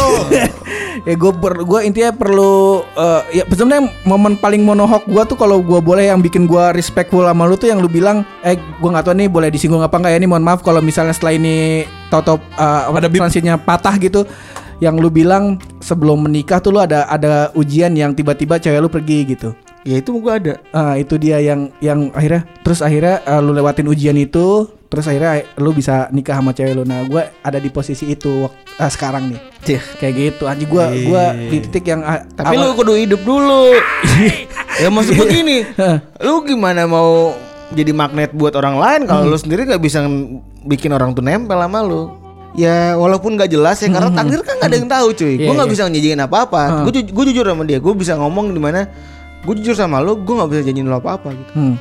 ya 1.09 1.15
gue 1.15 1.33
per, 1.35 1.55
gua 1.63 1.81
intinya 1.83 2.11
perlu 2.11 2.55
eh, 2.89 3.23
ya 3.33 3.45
sebenarnya 3.45 3.85
momen 4.05 4.35
paling 4.35 4.63
monohok 4.63 5.05
gue 5.05 5.23
tuh 5.27 5.37
kalau 5.37 5.59
gue 5.59 5.77
boleh 5.79 6.07
yang 6.07 6.19
bikin 6.19 6.47
gue 6.47 6.65
respectful 6.73 7.21
sama 7.21 7.45
lu 7.45 7.55
tuh 7.55 7.67
yang 7.67 7.79
lu 7.79 7.87
bilang 7.87 8.23
eh 8.41 8.55
gue 8.57 8.89
nggak 8.89 9.05
tahu 9.05 9.15
nih 9.15 9.27
boleh 9.27 9.49
disinggung 9.49 9.81
apa 9.81 9.93
enggak 9.95 10.13
ya 10.13 10.19
ini 10.19 10.27
mohon 10.27 10.41
maaf 10.41 10.63
kalau 10.63 10.79
misalnya 10.79 11.11
setelah 11.11 11.35
ini 11.35 11.83
toto 12.09 12.39
uh, 12.55 12.89
ada 12.89 13.07
transitnya 13.07 13.59
patah 13.59 13.99
gitu 13.99 14.23
yang 14.79 14.97
lu 14.97 15.07
bilang 15.07 15.55
sebelum 15.79 16.19
menikah 16.21 16.59
tuh 16.59 16.71
lu 16.71 16.81
ada 16.81 17.07
ada 17.07 17.51
ujian 17.53 17.93
yang 17.93 18.11
tiba-tiba 18.11 18.57
cewek 18.57 18.79
lu 18.79 18.89
pergi 18.89 19.19
gitu 19.29 19.53
Ya 19.85 20.01
itu 20.01 20.17
gue 20.17 20.33
ada. 20.33 20.55
Ah 20.73 20.97
itu 20.97 21.15
dia 21.17 21.39
yang 21.39 21.69
yang 21.79 22.09
akhirnya 22.11 22.49
terus 22.65 22.81
akhirnya 22.81 23.21
eh, 23.21 23.41
lu 23.41 23.53
lewatin 23.53 23.85
ujian 23.85 24.17
itu 24.17 24.65
terus 24.89 25.05
akhirnya 25.05 25.43
lu 25.59 25.75
bisa 25.75 26.07
nikah 26.09 26.39
sama 26.39 26.55
cewek 26.55 26.71
lu 26.73 26.87
nah 26.87 27.03
gue 27.03 27.19
ada 27.43 27.59
di 27.59 27.67
posisi 27.67 28.07
itu 28.07 28.47
wak- 28.47 28.79
ah, 28.79 28.87
sekarang 28.87 29.27
nih 29.27 29.41
kayak 29.99 30.15
gitu 30.15 30.47
aja 30.47 30.63
gue 30.63 30.85
gua 31.05 31.25
di 31.35 31.57
titik 31.59 31.83
yang 31.85 32.07
ah, 32.07 32.23
Tapi 32.23 32.55
awal- 32.55 32.71
lu 32.71 32.79
kudu 32.79 32.95
hidup 32.95 33.21
dulu. 33.27 33.75
ya 34.83 34.89
maksud 34.95 35.15
gue 35.15 35.27
gini, 35.27 35.67
lu 36.23 36.47
gimana 36.47 36.87
mau 36.87 37.35
jadi 37.75 37.91
magnet 37.91 38.31
buat 38.31 38.55
orang 38.55 38.79
lain 38.79 39.01
kalau 39.05 39.27
lu 39.27 39.35
sendiri 39.35 39.67
gak 39.67 39.83
bisa 39.83 40.07
bikin 40.63 40.95
orang 40.95 41.11
tuh 41.11 41.27
nempel 41.27 41.59
sama 41.59 41.83
lu. 41.83 42.15
Ya 42.55 42.95
walaupun 42.95 43.35
gak 43.35 43.51
jelas 43.51 43.83
ya 43.83 43.91
karena 43.91 44.15
takdir 44.15 44.47
kan 44.47 44.63
gak 44.63 44.71
ada 44.71 44.77
yang 44.79 44.87
tahu 44.87 45.07
cuy. 45.11 45.35
Iya, 45.35 45.51
gue 45.51 45.55
nggak 45.59 45.67
iya. 45.67 45.75
bisa 45.75 45.83
ngejanjiin 45.91 46.21
apa-apa. 46.23 46.63
Gue 46.87 46.93
ju- 46.95 47.11
gua 47.11 47.25
jujur 47.27 47.45
sama 47.51 47.63
dia. 47.67 47.79
Gue 47.83 47.95
bisa 47.99 48.15
ngomong 48.15 48.55
di 48.55 48.63
mana. 48.63 48.87
Gue 49.45 49.55
jujur 49.57 49.75
sama 49.75 50.01
lu. 50.01 50.17
Gue 50.17 50.35
nggak 50.35 50.51
bisa 50.51 50.63
janjiin 50.65 50.85
lu 50.85 50.97
apa-apa 50.97 51.29
gitu. 51.31 51.51
Hmm, 51.53 51.75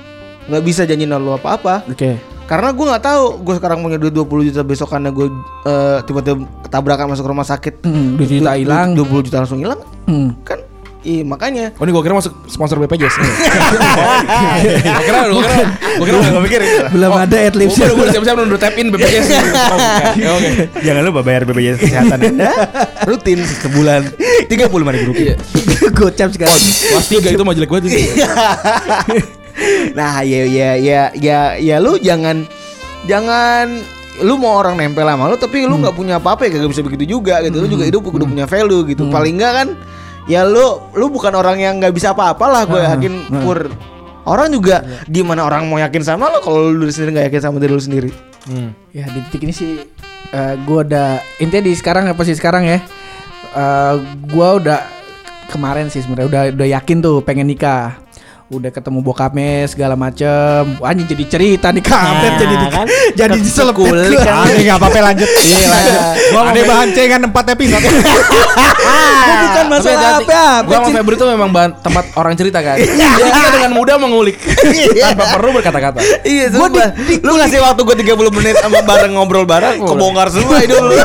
Nggak 0.46 0.64
bisa 0.64 0.82
janjiin 0.84 1.12
lu 1.12 1.32
apa-apa. 1.32 1.84
oke 1.86 2.12
Karena 2.44 2.70
gue 2.72 2.86
nggak 2.86 3.04
tahu. 3.04 3.24
Gue 3.42 3.54
sekarang 3.56 3.80
punya 3.80 3.96
duit 3.96 4.12
20 4.12 4.48
juta 4.48 4.62
besokannya 4.62 5.12
gue 5.12 5.28
eh, 5.64 6.00
tiba-tiba 6.04 6.44
ketabrakan 6.62 7.08
masuk 7.08 7.26
rumah 7.26 7.44
sakit. 7.44 7.84
Hmm, 7.84 8.16
2 8.16 8.24
juta 8.24 8.52
hilang. 8.56 8.92
20 8.94 9.28
juta 9.28 9.38
langsung 9.44 9.60
hilang. 9.60 9.80
Hmm. 10.04 10.36
Kan 10.44 10.63
Iya 11.04 11.28
makanya 11.28 11.76
Oh 11.76 11.84
ini 11.84 11.92
gue 11.92 12.00
kira 12.00 12.16
masuk 12.16 12.32
sponsor 12.48 12.80
BPJS. 12.80 13.16
gue 13.20 15.04
kira, 15.04 15.20
gue 15.28 15.44
kira, 15.44 15.68
gue 16.00 16.06
kira. 16.08 16.18
Gue 16.32 16.44
pikir 16.48 16.60
itu. 16.64 16.84
belum 16.96 17.12
ada 17.12 17.28
Gue 17.28 17.48
adlibs 17.52 17.76
udah 17.76 17.92
gue 17.92 18.08
siap-siap 18.16 18.36
udah 18.40 18.60
tap 18.60 18.76
in 18.80 18.88
BPJS. 18.88 19.28
Oh. 19.74 19.80
Ya, 20.16 20.30
Oke. 20.38 20.50
Jangan 20.86 21.02
lupa 21.04 21.22
bayar 21.26 21.44
BPJS 21.44 21.78
kesehatan 21.84 22.20
Anda 22.24 22.52
rutin 23.04 23.44
sebulan 23.44 24.02
tiga 24.48 24.72
puluh 24.72 24.88
ribu 24.88 25.12
rupiah. 25.12 25.36
gocap 25.98 26.32
sekarang 26.32 26.62
Kelas 26.64 27.08
3 27.12 27.36
itu 27.36 27.44
mah 27.44 27.54
jelek 27.54 27.70
banget. 27.70 27.92
nah 29.94 30.26
ya 30.26 30.48
ya 30.50 30.70
ya 30.80 31.02
ya 31.14 31.40
ya 31.60 31.76
lu 31.78 32.02
jangan 32.02 32.48
jangan 33.06 33.84
lu 34.22 34.38
mau 34.38 34.62
orang 34.62 34.78
nempel 34.78 35.06
sama 35.06 35.30
lu 35.30 35.38
tapi 35.38 35.66
lu 35.66 35.78
nggak 35.78 35.94
punya 35.94 36.18
apa-apa 36.18 36.48
ya 36.48 36.58
kagak 36.58 36.70
bisa 36.74 36.82
begitu 36.86 37.18
juga 37.18 37.42
gitu. 37.42 37.62
Lu 37.62 37.68
juga 37.70 37.84
hidup 37.86 38.02
udah 38.06 38.28
punya 38.30 38.46
value 38.46 38.82
gitu. 38.90 39.10
Paling 39.10 39.36
enggak 39.42 39.54
kan 39.54 39.68
ya 40.28 40.48
lu 40.48 40.92
lu 40.96 41.12
bukan 41.12 41.34
orang 41.36 41.60
yang 41.60 41.80
nggak 41.80 41.94
bisa 41.94 42.12
apa-apa 42.16 42.46
lah 42.48 42.64
gue 42.68 42.80
yakin 42.80 43.14
pur. 43.44 43.68
Orang 44.24 44.56
juga 44.56 45.04
gimana 45.12 45.44
orang 45.44 45.68
mau 45.68 45.76
yakin 45.76 46.00
sama 46.00 46.32
lo 46.32 46.40
kalau 46.40 46.72
lu 46.72 46.88
sendiri 46.88 47.12
nggak 47.12 47.28
yakin 47.28 47.42
sama 47.44 47.60
diri 47.60 47.74
lu 47.76 47.84
sendiri. 47.84 48.12
Hmm. 48.44 48.76
ya 48.92 49.08
di 49.08 49.24
titik 49.28 49.48
ini 49.48 49.54
sih 49.56 49.80
eh, 50.36 50.54
gua 50.68 50.84
udah 50.84 51.24
intinya 51.40 51.64
di 51.64 51.72
sekarang 51.80 52.12
apa 52.12 52.20
sih 52.28 52.36
sekarang 52.36 52.68
ya 52.68 52.84
eh, 53.56 53.96
gua 54.36 54.60
udah 54.60 54.80
kemarin 55.48 55.88
sih 55.88 56.04
sebenarnya 56.04 56.28
udah 56.28 56.44
udah 56.52 56.68
yakin 56.76 57.00
tuh 57.00 57.24
pengen 57.24 57.48
nikah 57.48 58.03
udah 58.52 58.72
ketemu 58.76 59.00
bokapnya 59.00 59.64
segala 59.72 59.96
macem 59.96 60.76
anjing 60.84 61.08
jadi 61.08 61.26
cerita 61.32 61.68
nih 61.72 61.80
kampret 61.80 62.32
Nah, 62.34 62.40
jadi 62.44 62.56
kan? 62.68 62.86
jadi 63.16 63.40
gua. 63.72 64.20
kan. 64.20 64.46
Ini 64.52 64.62
nggak 64.68 64.78
apa-apa 64.84 65.00
lanjut. 65.00 65.30
Iya 65.30 65.66
lanjut. 65.72 66.00
Gua 66.34 66.42
ada 66.52 66.62
bahan 66.68 66.88
cengan 66.92 67.22
4 67.30 67.54
episode. 67.56 67.84
Gua 67.84 69.36
bukan 69.48 69.66
masalah 69.72 70.12
apa 70.20 70.44
Gua 70.68 70.76
sama 70.84 70.90
Febri 71.00 71.16
tuh 71.16 71.28
memang 71.32 71.50
bahan 71.56 71.72
tempat 71.80 72.04
orang 72.20 72.34
cerita 72.36 72.60
kan. 72.60 72.78
Jadi 73.20 73.30
kita 73.32 73.50
dengan 73.56 73.72
mudah 73.72 73.96
mengulik 73.96 74.36
tanpa 75.00 75.26
perlu 75.40 75.50
berkata-kata. 75.56 76.00
Iya, 76.28 76.52
sumpah. 76.52 76.90
Lu 77.24 77.32
ngasih 77.40 77.60
waktu 77.64 77.82
gue 77.86 77.96
30 78.12 78.38
menit 78.38 78.56
sama 78.60 78.80
bareng 78.84 79.14
ngobrol 79.16 79.46
bareng, 79.48 79.80
kebongkar 79.80 80.28
semua 80.34 80.60
hidup 80.60 80.84
lu. 80.84 80.98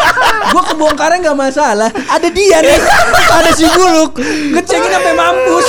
Gua 0.52 0.62
kebongkarnya 0.68 1.18
nggak 1.30 1.38
masalah. 1.38 1.88
Ada 1.88 2.28
dia 2.28 2.60
nih. 2.60 2.76
ada 3.40 3.50
si 3.56 3.64
Guluk. 3.64 4.20
Ngecengin 4.52 4.90
sampai 4.92 5.14
mampus. 5.16 5.66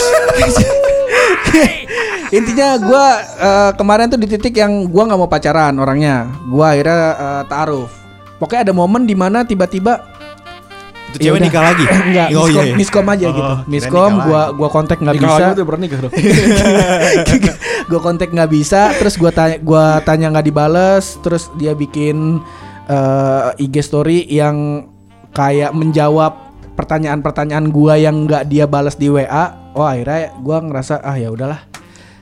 Intinya 2.38 2.75
gua 2.77 3.06
eh, 3.22 3.72
kemarin 3.75 4.10
tuh 4.10 4.18
di 4.18 4.25
titik 4.25 4.53
yang 4.53 4.89
gua 4.89 5.06
nggak 5.06 5.20
mau 5.20 5.30
pacaran 5.30 5.74
orangnya. 5.77 6.25
Gua 6.48 6.74
akhirnya 6.74 6.98
eh, 7.13 7.44
taruh. 7.46 7.88
Pokoknya 8.38 8.62
ada 8.68 8.74
momen 8.74 9.06
di 9.06 9.13
mana 9.13 9.46
tiba-tiba 9.46 10.03
Itu 11.13 11.22
cewek 11.22 11.39
Ya 11.39 11.44
nikah 11.46 11.63
lagi. 11.63 11.84
Enggak, 12.10 12.27
Oh, 12.34 12.44
miskom, 12.44 12.50
iya, 12.50 12.63
iya. 12.65 12.75
miskom 12.75 13.06
aja 13.06 13.25
Oh, 13.25 13.34
gitu. 13.34 13.53
Miskom 13.70 14.12
gua 14.25 14.42
gua 14.51 14.70
kontak 14.70 14.98
nggak 14.98 15.15
Nikah 15.15 15.30
bisa. 15.30 15.44
lagi 15.46 15.53
tuh 15.53 15.68
bernikah 15.70 16.00
dong. 16.01 16.13
gue 17.89 18.00
kontak 18.00 18.32
nggak 18.32 18.48
bisa 18.50 18.96
terus 18.96 19.20
gua 19.20 19.30
tanya 19.30 19.58
gua 19.60 20.00
tanya 20.01 20.32
nggak 20.32 20.48
dibales 20.48 21.20
terus 21.20 21.51
dia 21.53 21.75
bikin 21.75 22.39
eh, 22.88 23.62
IG 23.62 23.75
story 23.84 24.25
yang 24.25 24.88
kayak 25.32 25.75
menjawab 25.75 26.34
pertanyaan-pertanyaan 26.74 27.70
gua 27.70 27.94
yang 27.94 28.25
nggak 28.25 28.50
dia 28.50 28.65
balas 28.65 28.96
di 28.96 29.12
WA 29.12 29.53
oh 29.74 29.84
akhirnya 29.84 30.34
gua 30.38 30.58
ngerasa 30.60 31.00
ah 31.00 31.13
ya 31.13 31.30
udahlah 31.30 31.62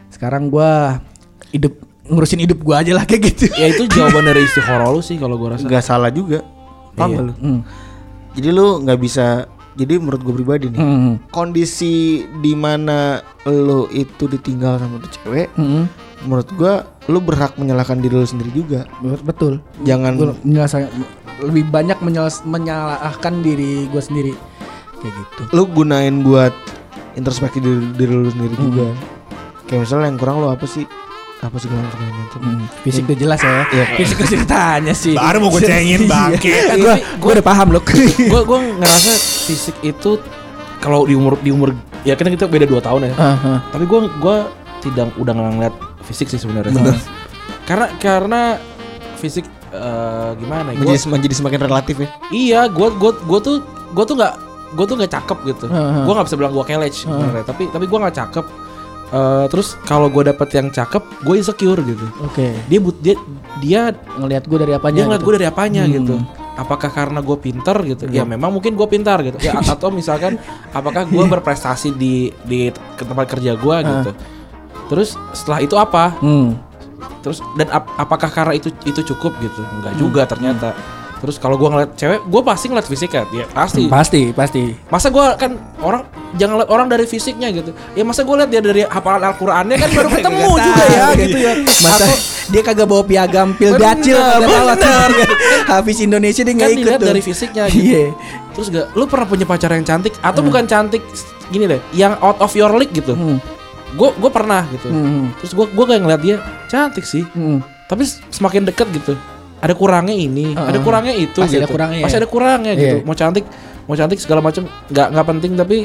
sekarang 0.08 0.48
gua 0.48 1.00
hidup 1.50 1.76
ngurusin 2.04 2.42
hidup 2.42 2.60
gua 2.60 2.80
aja 2.80 2.92
lah 2.92 3.04
kayak 3.04 3.22
gitu 3.30 3.52
Ya 3.54 3.70
itu 3.70 3.88
jawaban 3.88 4.26
dari 4.26 4.44
istiqoroh 4.44 4.92
lu 4.92 5.02
sih 5.02 5.16
kalau 5.16 5.36
gua 5.36 5.56
rasa. 5.56 5.66
Gak 5.66 5.82
salah 5.82 6.10
juga. 6.10 6.44
Paham 6.92 7.10
gak 7.10 7.24
lu? 7.24 7.34
Hmm. 7.36 7.60
Jadi 8.32 8.50
lu 8.50 8.80
nggak 8.82 9.00
bisa. 9.00 9.48
Jadi 9.72 9.96
menurut 9.96 10.20
gue 10.20 10.36
pribadi 10.36 10.68
nih, 10.68 10.76
Hmm. 10.78 11.16
kondisi 11.32 12.28
di 12.38 12.52
mana 12.52 13.24
lu 13.46 13.88
itu 13.88 14.28
ditinggal 14.28 14.76
sama 14.76 15.00
tuh 15.00 15.12
cewek, 15.14 15.48
Hmm. 15.56 15.88
menurut 16.22 16.52
gua 16.52 16.74
lu 17.08 17.24
berhak 17.24 17.56
menyalahkan 17.56 17.96
diri 17.98 18.12
lu 18.14 18.28
sendiri 18.28 18.52
juga. 18.54 18.84
betul 19.24 19.64
Jangan 19.82 20.20
Gua 20.20 20.36
lebih 21.42 21.64
banyak 21.66 21.98
menyeles- 21.98 22.44
menyalahkan 22.44 23.40
diri 23.40 23.88
gua 23.88 23.98
sendiri 23.98 24.36
kayak 25.00 25.14
gitu 25.16 25.42
lu 25.52 25.64
gunain 25.66 26.22
buat 26.22 26.54
introspeksi 27.14 27.60
diri, 27.60 27.82
diri 27.94 28.14
lu 28.14 28.28
sendiri 28.28 28.56
juga. 28.56 28.88
Kayak 29.66 29.88
misalnya 29.88 30.06
yang 30.08 30.18
kurang 30.18 30.36
lu 30.40 30.48
apa 30.48 30.66
sih? 30.66 30.84
Apa 31.42 31.58
sih 31.58 31.66
segala 31.66 31.90
segala 31.90 32.12
macam. 32.14 32.40
Hmm, 32.40 32.66
fisik 32.82 33.04
udah 33.04 33.18
jelas 33.18 33.40
ya. 33.42 33.66
Iya. 33.68 33.86
Fisik 33.98 34.16
udah 34.20 34.30
ceritanya 34.30 34.94
sih. 34.94 35.14
Baru 35.18 35.38
mau 35.40 35.50
gue 35.50 35.62
cengin 35.62 36.06
bangke. 36.06 36.54
gue 36.78 36.94
gue 37.18 37.32
udah 37.34 37.46
paham 37.46 37.68
loh. 37.74 37.82
Gua 38.32 38.42
gua 38.46 38.60
ngerasa 38.62 39.12
fisik 39.48 39.76
itu 39.82 40.22
kalau 40.78 41.06
di 41.06 41.14
umur 41.14 41.38
di 41.38 41.50
umur 41.50 41.74
ya 42.02 42.14
kan 42.14 42.26
kita 42.28 42.46
beda 42.46 42.66
2 42.66 42.78
tahun 42.78 43.02
ya. 43.10 43.14
Tapi 43.70 43.84
gua 43.86 44.06
gua 44.18 44.36
tidak 44.82 45.14
udah 45.16 45.34
nggak 45.34 45.52
ngeliat 45.56 45.76
fisik 46.06 46.30
sih 46.30 46.38
sebenarnya. 46.38 46.78
Karena 47.66 47.88
karena 47.98 48.42
fisik 49.18 49.46
eh, 49.72 50.30
gimana 50.38 50.74
ya? 50.74 50.78
Gua- 50.78 50.94
Menjadi, 50.94 51.10
menjadi 51.10 51.36
semakin 51.36 51.60
relatif 51.64 51.96
ya. 51.98 52.08
Iya, 52.30 52.62
gua 52.70 52.94
gua 52.94 53.18
gua 53.18 53.40
tuh 53.40 53.66
gua 53.94 54.06
tuh 54.06 54.14
nggak 54.14 54.34
gua 54.72 54.86
tuh 54.86 54.96
nggak 54.96 55.12
cakep 55.12 55.38
gitu. 55.46 55.66
Heeh. 55.68 56.04
Gua 56.04 56.14
nggak 56.14 56.28
bisa 56.28 56.38
bilang 56.38 56.52
gua 56.52 56.64
kelec 56.64 56.94
sebenarnya, 56.94 57.44
tapi 57.44 57.64
tapi 57.68 57.86
gua 57.86 58.00
nggak 58.02 58.18
cakep. 58.18 58.46
Eh, 59.12 59.46
terus 59.48 59.76
kalau 59.82 60.08
gua 60.08 60.24
dapet 60.26 60.48
yang 60.52 60.68
cakep, 60.68 61.04
gue 61.20 61.36
insecure 61.36 61.82
gitu. 61.82 62.08
Oke. 62.22 62.56
Dia 62.66 62.80
but 62.80 62.96
dia 62.98 63.16
dia 63.60 63.82
Ngelihat 64.14 64.44
gue 64.46 64.58
dari 64.58 64.72
apanya? 64.72 64.96
dia 64.96 65.06
ngeliat 65.06 65.20
gitu. 65.20 65.28
gue 65.28 65.36
dari 65.36 65.48
apanya 65.48 65.84
Hmm. 65.84 65.94
gitu. 65.94 66.16
Apakah 66.54 66.88
karena 66.90 67.20
gue 67.20 67.38
pinter 67.38 67.76
gitu? 67.84 68.04
Ya 68.08 68.24
memang 68.24 68.50
mungkin 68.50 68.72
gue 68.72 68.88
pintar 68.88 69.20
gitu. 69.22 69.36
Ya 69.38 69.60
atau 69.60 69.92
misalkan 69.92 70.40
apakah 70.70 71.04
gue 71.04 71.24
berprestasi 71.34 71.92
di 71.92 72.16
di 72.42 72.72
tempat 72.96 73.28
kerja 73.28 73.52
gue 73.54 73.76
gitu. 73.84 74.12
Terus 74.88 75.10
setelah 75.32 75.60
itu 75.60 75.76
apa? 75.76 76.16
Hmm. 76.18 76.56
Terus 77.20 77.44
dan 77.54 77.68
ap- 77.70 77.92
apakah 77.98 78.30
karena 78.30 78.54
itu 78.54 78.72
itu 78.82 79.04
cukup 79.06 79.36
gitu? 79.38 79.60
Enggak 79.74 79.94
juga 80.00 80.22
ternyata. 80.24 80.72
Terus 81.22 81.38
kalau 81.38 81.54
gua 81.54 81.70
ngeliat 81.70 81.94
cewek, 81.94 82.26
gue 82.26 82.42
pasti 82.42 82.66
ngeliat 82.66 82.88
fisik 82.90 83.14
kan, 83.14 83.30
ya 83.30 83.46
pasti. 83.48 83.86
Pasti, 83.86 84.22
pasti. 84.34 84.74
Masa 84.90 85.14
gua 85.14 85.38
kan 85.38 85.54
orang 85.78 86.02
jangan 86.34 86.58
lihat 86.58 86.70
orang 86.74 86.90
dari 86.90 87.06
fisiknya 87.06 87.54
gitu. 87.54 87.78
Ya 87.94 88.02
masa 88.02 88.26
gua 88.26 88.42
lihat 88.42 88.50
dia 88.50 88.58
dari 88.58 88.82
hafalan 88.82 89.22
Al-Qur'annya 89.30 89.78
kan 89.78 89.90
baru 89.94 90.10
ketemu 90.18 90.50
juga 90.58 90.84
ya 90.90 91.06
gitu 91.14 91.38
ya. 91.38 91.54
Masa 91.62 91.94
Atau 92.02 92.14
dia 92.50 92.62
kagak 92.66 92.88
bawa 92.90 93.04
piagam 93.06 93.54
pil 93.54 93.78
dacil 93.78 94.18
bener. 94.18 94.76
Hafiz 95.72 96.02
Indonesia 96.02 96.42
dia 96.42 96.52
kan 96.52 96.58
nggak 96.58 96.72
ikut 96.74 96.80
dilihat 96.82 97.00
tuh. 97.00 97.10
dari 97.14 97.22
fisiknya 97.22 97.64
gitu. 97.70 97.86
Iya. 97.86 98.06
Terus 98.52 98.68
gak, 98.68 98.86
lu 98.98 99.08
pernah 99.08 99.24
punya 99.24 99.46
pacar 99.48 99.72
yang 99.72 99.88
cantik 99.88 100.12
atau 100.20 100.44
bukan 100.44 100.68
cantik 100.68 101.00
gini 101.48 101.72
deh, 101.72 101.80
yang 101.96 102.20
out 102.20 102.36
of 102.42 102.52
your 102.52 102.74
league 102.76 102.92
gitu. 102.92 103.16
Hmm. 103.16 103.38
Gue 103.96 104.12
gue 104.12 104.32
pernah 104.34 104.66
gitu. 104.74 104.90
Hmm. 104.90 105.32
Terus 105.40 105.54
gue 105.54 105.66
gue 105.70 105.86
kayak 105.86 106.02
ngeliat 106.02 106.22
dia 106.26 106.36
cantik 106.68 107.06
sih, 107.06 107.24
Hmm. 107.32 107.64
tapi 107.88 108.04
semakin 108.28 108.68
deket 108.68 108.92
gitu. 108.92 109.14
Ada 109.62 109.74
kurangnya 109.78 110.16
ini, 110.18 110.58
Heeh. 110.58 110.68
ada 110.74 110.80
kurangnya 110.82 111.14
itu 111.14 111.38
Pasti 111.38 111.54
gitu. 111.54 111.62
ada 111.62 111.70
kurangnya 111.70 112.02
Pasti 112.02 112.18
ya. 112.18 112.22
ada 112.22 112.30
kurangnya 112.30 112.74
gitu. 112.74 112.96
Iya. 112.98 113.06
Mau 113.06 113.14
cantik, 113.14 113.46
mau 113.86 113.96
cantik 113.96 114.20
segala 114.20 114.42
macam 114.42 114.64
nggak 114.90 115.08
nggak 115.14 115.26
penting 115.30 115.52
tapi 115.54 115.78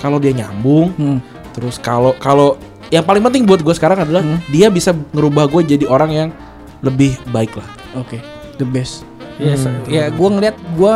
kalau 0.00 0.16
dia 0.16 0.32
nyambung, 0.32 0.88
Hmm. 0.96 1.18
terus 1.52 1.76
kalau 1.76 2.16
kalau 2.16 2.56
yang 2.88 3.04
paling 3.04 3.20
penting 3.20 3.44
buat 3.44 3.60
gue 3.60 3.74
sekarang 3.74 4.00
adalah 4.00 4.24
Hmm. 4.24 4.40
dia 4.48 4.68
bisa 4.68 4.96
ngerubah 5.12 5.44
gue 5.46 5.76
jadi 5.76 5.84
orang 5.84 6.10
yang 6.10 6.28
lebih 6.80 7.20
baik 7.28 7.52
lah. 7.52 7.68
Oke, 7.94 8.16
the 8.56 8.64
best. 8.64 9.04
Yes, 9.36 9.62
ya 9.86 10.10
gue 10.10 10.28
ngeliat 10.28 10.56
gue 10.72 10.92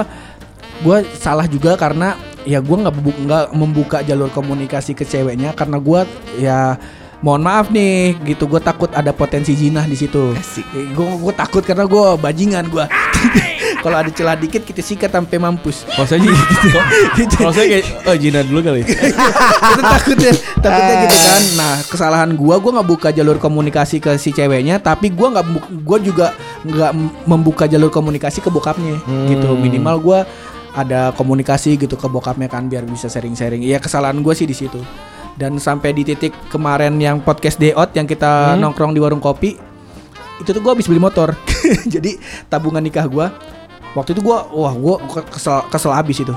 gue 0.83 0.97
salah 1.15 1.47
juga 1.47 1.79
karena 1.79 2.19
ya 2.43 2.59
gue 2.59 2.75
nggak 2.75 2.95
nggak 3.23 3.45
membuka 3.55 4.03
jalur 4.03 4.27
komunikasi 4.29 4.99
ke 4.99 5.07
ceweknya 5.07 5.55
karena 5.55 5.79
gue 5.79 6.01
ya 6.41 6.75
mohon 7.23 7.39
maaf 7.47 7.71
nih 7.71 8.19
gitu 8.27 8.51
gue 8.51 8.59
takut 8.59 8.91
ada 8.91 9.15
potensi 9.15 9.55
jinah 9.55 9.87
di 9.87 9.95
situ. 9.95 10.35
Gue 10.75 11.07
gue 11.07 11.35
takut 11.35 11.63
karena 11.63 11.87
gue 11.87 12.07
bajingan 12.19 12.67
gue. 12.67 12.85
Kalau 13.83 13.99
ada 13.99 14.11
celah 14.11 14.39
dikit 14.39 14.63
kita 14.63 14.83
sikat 14.83 15.11
sampai 15.11 15.39
mampus. 15.39 15.87
Kalau 15.87 16.07
saya 16.07 16.23
gitu, 17.19 17.35
kalau 17.35 17.51
saya 17.51 17.67
kayak 17.67 17.87
oh 18.07 18.15
Jina 18.15 18.47
dulu 18.47 18.63
kali. 18.63 18.87
itu 18.87 19.83
takutnya 19.83 20.33
takutnya 20.63 20.95
gitu 21.03 21.17
kan. 21.19 21.43
Nah 21.59 21.75
kesalahan 21.91 22.31
gua 22.39 22.63
gua 22.63 22.79
nggak 22.79 22.89
buka 22.95 23.09
jalur 23.11 23.43
komunikasi 23.43 23.99
ke 23.99 24.15
si 24.23 24.31
ceweknya 24.31 24.79
tapi 24.79 25.11
gua 25.11 25.35
nggak 25.35 25.47
gua 25.83 25.99
juga 25.99 26.31
nggak 26.63 26.93
membuka 27.27 27.67
jalur 27.67 27.91
komunikasi 27.91 28.39
ke 28.39 28.55
bokapnya. 28.55 29.03
Gitu 29.27 29.51
minimal 29.59 29.99
gua 29.99 30.19
ada 30.79 31.11
komunikasi 31.19 31.75
gitu 31.75 31.99
ke 31.99 32.07
bokapnya 32.07 32.47
kan 32.47 32.71
biar 32.71 32.87
bisa 32.87 33.11
sharing-sharing. 33.11 33.67
Iya 33.67 33.83
kesalahan 33.83 34.23
gua 34.23 34.39
sih 34.39 34.47
di 34.47 34.55
situ 34.55 34.79
dan 35.37 35.57
sampai 35.57 35.97
di 35.97 36.05
titik 36.05 36.33
kemarin 36.53 36.97
yang 37.01 37.21
podcast 37.21 37.57
day 37.57 37.73
out 37.73 37.93
yang 37.97 38.05
kita 38.05 38.57
nongkrong 38.61 38.93
di 38.93 39.01
warung 39.01 39.21
kopi 39.21 39.57
itu 40.41 40.51
tuh 40.51 40.59
gua 40.59 40.75
habis 40.75 40.91
beli 40.91 40.99
motor. 40.99 41.39
Jadi 41.95 42.19
tabungan 42.51 42.83
nikah 42.83 43.07
gua 43.07 43.31
waktu 43.95 44.17
itu 44.17 44.21
gua 44.25 44.49
wah 44.51 44.75
gua 44.75 44.99
ke- 44.99 45.29
kesel 45.31 45.63
kesel 45.71 45.93
abis 45.95 46.27
itu. 46.27 46.35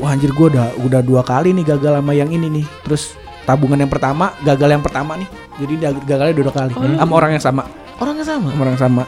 Wah 0.00 0.10
anjir 0.10 0.32
gua 0.32 0.48
udah 0.50 0.66
udah 0.80 1.00
dua 1.04 1.22
kali 1.22 1.52
nih 1.52 1.76
gagal 1.76 2.00
sama 2.00 2.12
yang 2.16 2.32
ini 2.32 2.48
nih. 2.48 2.66
Terus 2.82 3.14
tabungan 3.44 3.76
yang 3.76 3.92
pertama 3.92 4.32
gagal 4.42 4.68
yang 4.72 4.82
pertama 4.82 5.14
nih. 5.20 5.28
Jadi 5.60 5.72
gagalnya 6.08 6.34
dua 6.34 6.50
kali. 6.50 6.72
Sama 6.72 7.12
orang 7.14 7.30
yang 7.36 7.44
sama. 7.44 7.62
Orangnya 8.00 8.26
sama. 8.26 8.48
sama 8.50 8.60
orang 8.64 8.74
yang 8.74 8.84
sama. 8.90 9.02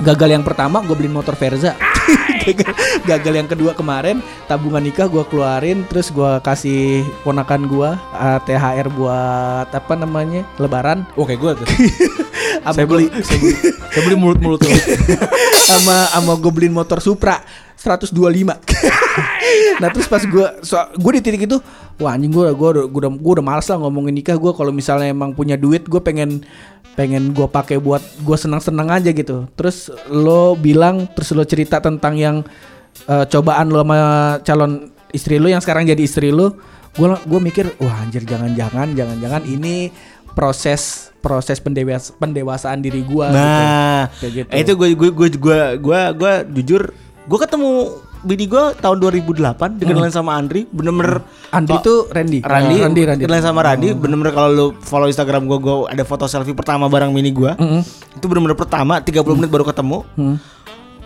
Gagal 0.00 0.28
yang 0.32 0.44
pertama 0.46 0.80
gue 0.80 0.96
beliin 0.96 1.12
motor 1.12 1.36
Verza 1.36 1.76
gagal, 2.46 2.72
gagal. 3.06 3.32
Yang 3.36 3.48
kedua 3.56 3.72
kemarin 3.76 4.24
tabungan 4.46 4.82
nikah 4.82 5.06
gue 5.06 5.24
keluarin 5.28 5.84
terus 5.86 6.10
gue 6.10 6.32
kasih 6.42 7.04
ponakan 7.22 7.66
gue 7.68 7.90
uh, 7.96 8.38
THR 8.44 8.88
buat 8.92 9.68
apa 9.70 9.94
namanya? 9.96 10.44
Lebaran. 10.56 11.06
Oke 11.14 11.36
gue 11.36 11.52
tuh. 11.56 11.68
Saya 12.60 12.84
beli, 12.84 13.08
saya 13.24 13.40
beli, 13.40 13.54
saya 13.88 14.02
beli 14.04 14.16
mulut-mulut 14.20 14.60
tuh. 14.60 14.68
sama 15.70 15.96
sama 16.12 16.32
gue 16.36 16.52
beliin 16.52 16.74
motor 16.74 17.00
Supra 17.00 17.40
125 17.80 18.12
nah 19.80 19.88
terus 19.88 20.06
pas 20.10 20.20
gue 20.20 20.46
so, 20.60 20.76
gue 20.76 21.12
di 21.16 21.20
titik 21.24 21.48
itu 21.48 21.56
wah 21.96 22.12
anjing 22.12 22.28
gue 22.28 22.52
gue 22.52 22.68
udah 22.76 22.84
gue 22.84 23.00
udah, 23.00 23.10
gua 23.16 23.32
udah 23.40 23.44
males 23.44 23.66
lah 23.70 23.78
ngomongin 23.80 24.12
nikah 24.12 24.36
gue 24.36 24.52
kalau 24.52 24.72
misalnya 24.74 25.08
emang 25.08 25.32
punya 25.32 25.56
duit 25.56 25.88
gue 25.88 26.00
pengen 26.04 26.44
pengen 26.92 27.30
gue 27.30 27.46
pakai 27.46 27.76
buat 27.76 27.98
gue 28.20 28.36
senang-senang 28.36 28.90
aja 28.90 29.10
gitu 29.10 29.46
terus 29.54 29.88
lo 30.06 30.52
bilang 30.52 31.06
terus 31.08 31.30
lo 31.30 31.42
cerita 31.42 31.78
tentang 31.78 32.14
yang 32.14 32.36
eh, 33.06 33.24
cobaan 33.24 33.68
lo 33.68 33.80
sama 33.80 33.98
calon 34.40 34.72
istri 35.10 35.36
lo 35.36 35.46
yang 35.46 35.58
sekarang 35.58 35.84
jadi 35.84 36.00
istri 36.00 36.28
lo 36.28 36.58
gue 36.92 37.06
gue 37.06 37.40
mikir 37.40 37.66
wah 37.78 38.00
anjir 38.00 38.22
jangan-jangan 38.22 38.92
jangan-jangan 38.92 39.42
ini 39.44 39.94
proses 40.30 41.10
proses 41.18 41.58
pendewas 41.58 42.10
pendewasaan 42.12 42.80
diri 42.80 43.02
gue 43.02 43.26
Nah, 43.28 44.08
Kayak 44.18 44.32
gitu. 44.32 44.48
itu 44.52 44.72
gue 44.74 44.88
gue 44.94 45.28
gue 45.30 45.60
gue 45.78 46.00
gue 46.12 46.32
jujur 46.56 46.82
gue 47.26 47.38
ketemu 47.38 47.72
bini 48.20 48.44
gue 48.44 48.64
tahun 48.76 48.96
2008 48.98 49.40
dikenalin 49.76 50.10
sama 50.10 50.34
Andri 50.34 50.64
bener-bener 50.66 51.24
Andi 51.50 51.70
Oh, 51.70 51.78
itu 51.78 51.94
Randy. 52.06 52.38
Randy, 52.40 52.76
Randy, 52.78 53.02
Randy. 53.02 53.22
dikenalin 53.22 53.42
sama 53.42 53.60
Randy 53.62 53.92
bener-bener 53.92 54.30
kalau 54.30 54.48
lu 54.48 54.66
follow 54.78 55.06
Instagram 55.06 55.44
gue 55.44 55.58
gue 55.58 55.76
ada 55.86 56.02
foto 56.02 56.24
selfie 56.24 56.52
pertama 56.52 56.86
bareng 56.86 57.08
mini 57.08 57.30
gue 57.30 57.48
itu 58.12 58.24
bener-bener 58.24 58.54
pertama 58.54 58.98
30 58.98 59.16
menit 59.34 59.48
baru 59.48 59.64
ketemu 59.64 60.04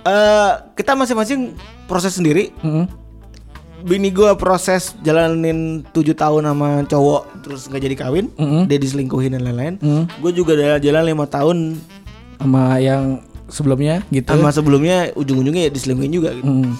Eh, 0.03 0.53
kita 0.75 0.93
masing-masing 0.93 1.57
proses 1.85 2.13
sendiri 2.13 2.53
Mm-mm. 2.61 2.85
bini 3.81 4.11
gue 4.11 4.33
proses 4.35 4.93
jalanin 5.01 5.81
7 5.87 6.13
tahun 6.13 6.45
sama 6.45 6.69
cowok 6.85 7.23
terus 7.41 7.65
nggak 7.67 7.83
jadi 7.83 7.97
kawin 7.99 8.27
Mm-mm. 8.35 8.65
dia 8.65 8.77
diselingkuhin 8.77 9.33
dan 9.33 9.41
lain-lain 9.43 9.75
Mm. 9.79 10.05
gue 10.19 10.33
juga 10.35 10.53
jalan 10.55 10.77
jalan 10.79 11.03
lima 11.07 11.25
tahun 11.25 11.81
sama 12.37 12.77
yang 12.79 13.25
sebelumnya 13.47 14.05
gitu. 14.11 14.29
sama 14.29 14.51
sebelumnya 14.51 15.09
ujung-ujungnya 15.15 15.69
ya 15.69 15.73
diselingkuhin 15.73 16.13
juga 16.13 16.31
gitu. 16.35 16.53
Mm. 16.53 16.73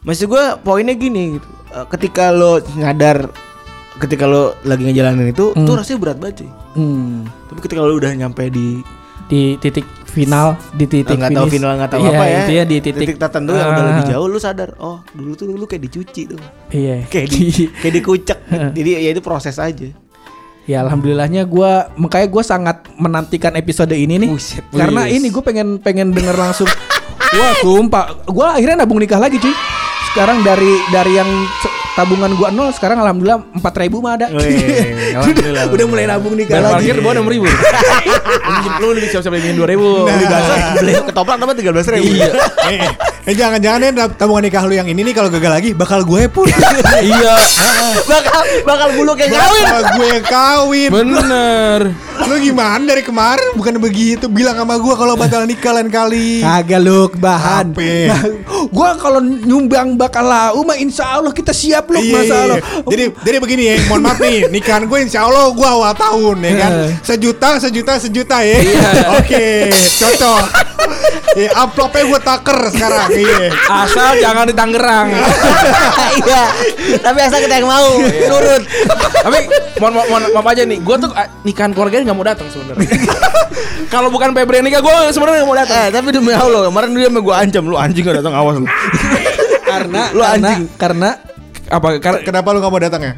Maksud 0.00 0.26
gue 0.26 0.44
poinnya 0.60 0.92
gini 0.92 1.36
gitu. 1.36 1.48
Eh, 1.68 1.86
ketika 1.90 2.30
lo 2.30 2.58
nyadar 2.74 3.28
ketika 3.98 4.24
lo 4.24 4.54
lagi 4.62 4.86
ngejalanin 4.86 5.28
itu 5.28 5.50
tuh 5.52 5.74
rasanya 5.74 5.98
berat 5.98 6.16
banget 6.16 6.34
cuy 6.40 6.50
Hmm. 6.72 7.26
tapi 7.50 7.58
ketika 7.60 7.82
lo 7.82 7.92
udah 7.92 8.14
nyampe 8.14 8.46
di 8.46 8.78
Di 9.26 9.58
titik 9.58 9.84
final, 10.06 10.56
di 10.72 10.88
titik 10.88 11.12
nggak 11.12 11.34
tahu 11.34 11.46
final 11.50 11.76
nggak 11.76 11.90
tahu 11.92 12.00
Iya, 12.00 12.16
apa 12.16 12.24
ya 12.48 12.62
di 12.64 12.80
titik, 12.80 13.20
tertentu 13.20 13.52
yang 13.52 13.68
udah 13.68 13.82
Ah. 13.82 13.88
lebih 13.92 14.04
jauh 14.08 14.24
lu 14.24 14.38
sadar 14.38 14.72
oh 14.78 15.04
dulu 15.12 15.34
tuh 15.34 15.44
lu 15.50 15.66
kayak 15.66 15.84
dicuci 15.84 16.22
tuh 16.24 16.40
Iya. 16.70 17.04
kayak 17.04 17.28
di 17.28 17.44
kayak 17.82 17.92
dikucek 17.92 18.38
jadi 18.78 18.90
ya 19.04 19.10
itu 19.10 19.20
proses 19.20 19.58
aja 19.58 19.92
Ya 20.64 20.80
alhamdulillahnya 20.80 21.44
gua 21.44 21.92
makanya 21.92 22.28
gua 22.28 22.40
sangat 22.42 22.88
menantikan 22.94 23.52
episode 23.54 23.88
ini 23.90 24.16
nih. 24.18 24.28
Buset. 24.28 24.64
Karena 24.70 25.04
Wis. 25.04 25.16
ini 25.16 25.26
gue 25.28 25.40
pengen 25.40 25.80
pengen 25.80 26.12
denger 26.12 26.36
langsung. 26.36 26.68
Wah, 27.30 27.52
sumpah. 27.58 28.04
Gua 28.26 28.52
akhirnya 28.52 28.84
nabung 28.84 29.00
nikah 29.00 29.16
lagi, 29.16 29.36
cuy. 29.36 29.48
Sekarang 30.08 30.40
dari 30.40 30.80
dari 30.88 31.20
yang 31.20 31.28
tabungan 31.98 32.30
gua 32.38 32.48
nol 32.54 32.70
sekarang 32.70 33.02
alhamdulillah 33.02 33.42
4000 33.58 33.98
mah 33.98 34.12
ada. 34.14 34.26
Wih, 34.30 34.38
udah, 34.38 35.18
alhamdulillah. 35.18 35.64
udah 35.74 35.86
mulai 35.90 36.04
nabung 36.06 36.34
nikah 36.38 36.54
Dan 36.54 36.62
lagi. 36.62 36.74
parkir 36.78 36.96
bawa 37.02 37.12
enam 37.18 37.26
ribu. 37.26 37.46
Lu 38.80 38.94
udah 38.94 39.02
siap-siap 39.10 39.34
bikin 39.34 39.58
dua 39.58 39.66
ribu. 39.66 40.06
beli 40.06 40.26
bakso 40.30 40.54
beli 40.80 40.92
ketoprak 41.02 41.36
dapat 41.42 41.54
tiga 41.58 41.70
belas 41.74 41.86
ribu 41.90 42.06
eh, 42.14 42.30
eh, 42.70 42.90
eh, 43.26 43.34
jangan-jangan 43.34 43.80
ya 43.82 43.90
tabungan 44.14 44.46
nikah 44.46 44.62
lu 44.64 44.74
yang 44.78 44.86
ini 44.86 45.02
nih 45.02 45.14
kalau 45.16 45.28
gagal 45.28 45.50
lagi 45.50 45.70
bakal 45.74 46.06
gue 46.06 46.30
pun. 46.30 46.46
Iya. 47.02 47.34
bakal 48.06 48.42
bakal 48.62 48.88
bulu 48.94 49.12
kayak 49.18 49.34
kawin 49.34 49.64
bakal 49.66 49.82
gue 49.98 50.06
yang 50.06 50.26
kawin. 50.26 50.90
Bener. 50.94 51.80
Lu 52.28 52.34
gimana 52.38 52.82
dari 52.84 53.02
kemarin 53.02 53.56
bukan 53.56 53.80
begitu 53.80 54.28
bilang 54.28 54.54
sama 54.60 54.76
gue 54.78 54.94
kalau 54.94 55.14
batal 55.18 55.42
nikah 55.48 55.72
lain 55.74 55.90
kali. 55.90 56.44
Kagak 56.44 56.80
lu 56.84 57.08
bahan. 57.16 57.72
Nah, 57.74 58.22
gua 58.68 58.94
kalau 59.00 59.20
nyumbang 59.22 59.96
bakal 59.96 60.24
lau 60.28 60.60
mah 60.62 60.76
insya 60.76 61.18
Allah 61.18 61.32
kita 61.32 61.56
siap 61.56 61.87
lu 61.88 61.98
Iya, 61.98 62.14
masalah. 62.14 62.56
iya. 62.56 62.84
Jadi 62.84 63.04
jadi 63.18 63.36
begini 63.38 63.62
ya, 63.64 63.74
mohon 63.86 64.02
maaf 64.02 64.18
nih, 64.18 64.48
nikahan 64.48 64.84
gue 64.84 64.98
insya 65.00 65.20
Allah 65.22 65.48
gue 65.50 65.64
awal 65.66 65.92
tahun 65.92 66.36
ya 66.38 66.52
kan, 66.58 66.70
sejuta 67.00 67.50
sejuta 67.58 67.92
sejuta 67.96 68.36
ya, 68.40 68.58
oke, 69.14 69.46
cocok. 69.96 70.44
Ya, 71.30 71.48
amplopnya 71.54 72.04
gue 72.06 72.20
taker 72.20 72.58
sekarang, 72.70 73.08
iya. 73.12 73.48
Asal 73.66 74.16
jangan 74.16 74.44
di 74.44 74.54
Tangerang. 74.54 75.08
iya 76.18 76.42
tapi 76.98 77.18
asal 77.20 77.38
kita 77.38 77.54
yang 77.56 77.68
mau 77.68 77.88
nurut 78.00 78.62
Tapi 79.18 79.38
mohon 79.78 79.92
mohon 79.94 80.08
mohon 80.08 80.22
maaf 80.32 80.46
aja 80.48 80.62
nih, 80.62 80.78
gue 80.78 80.96
tuh 80.98 81.10
ah, 81.12 81.28
nikahan 81.42 81.70
keluarganya 81.70 82.10
nggak 82.10 82.16
mau 82.16 82.26
datang 82.26 82.48
sebenarnya. 82.48 82.88
Kalau 83.88 84.08
bukan 84.08 84.32
Febri 84.32 84.58
yang 84.58 84.66
nikah, 84.66 84.80
gue 84.80 84.92
sebenarnya 85.10 85.40
nggak 85.40 85.48
mau 85.48 85.56
datang. 85.56 85.78
eh 85.78 85.90
tapi 85.90 86.08
demi 86.10 86.30
Allah 86.30 86.68
kemarin 86.68 86.88
dia 86.92 87.08
sama 87.08 87.20
gue 87.20 87.34
ancam 87.34 87.62
lu 87.64 87.76
anjing 87.76 88.02
gak 88.02 88.16
datang 88.18 88.34
awas 88.34 88.56
lu 88.56 88.66
karena 89.70 90.02
Lu 90.10 90.20
karena 90.20 90.48
anjing. 90.50 90.64
karena 90.74 91.08
Apa? 91.68 91.98
Karena 91.98 92.18
Kenapa 92.20 92.48
lu 92.50 92.58
gak 92.58 92.68
mau 92.68 92.78
datang 92.78 93.02
ya? 93.02 93.14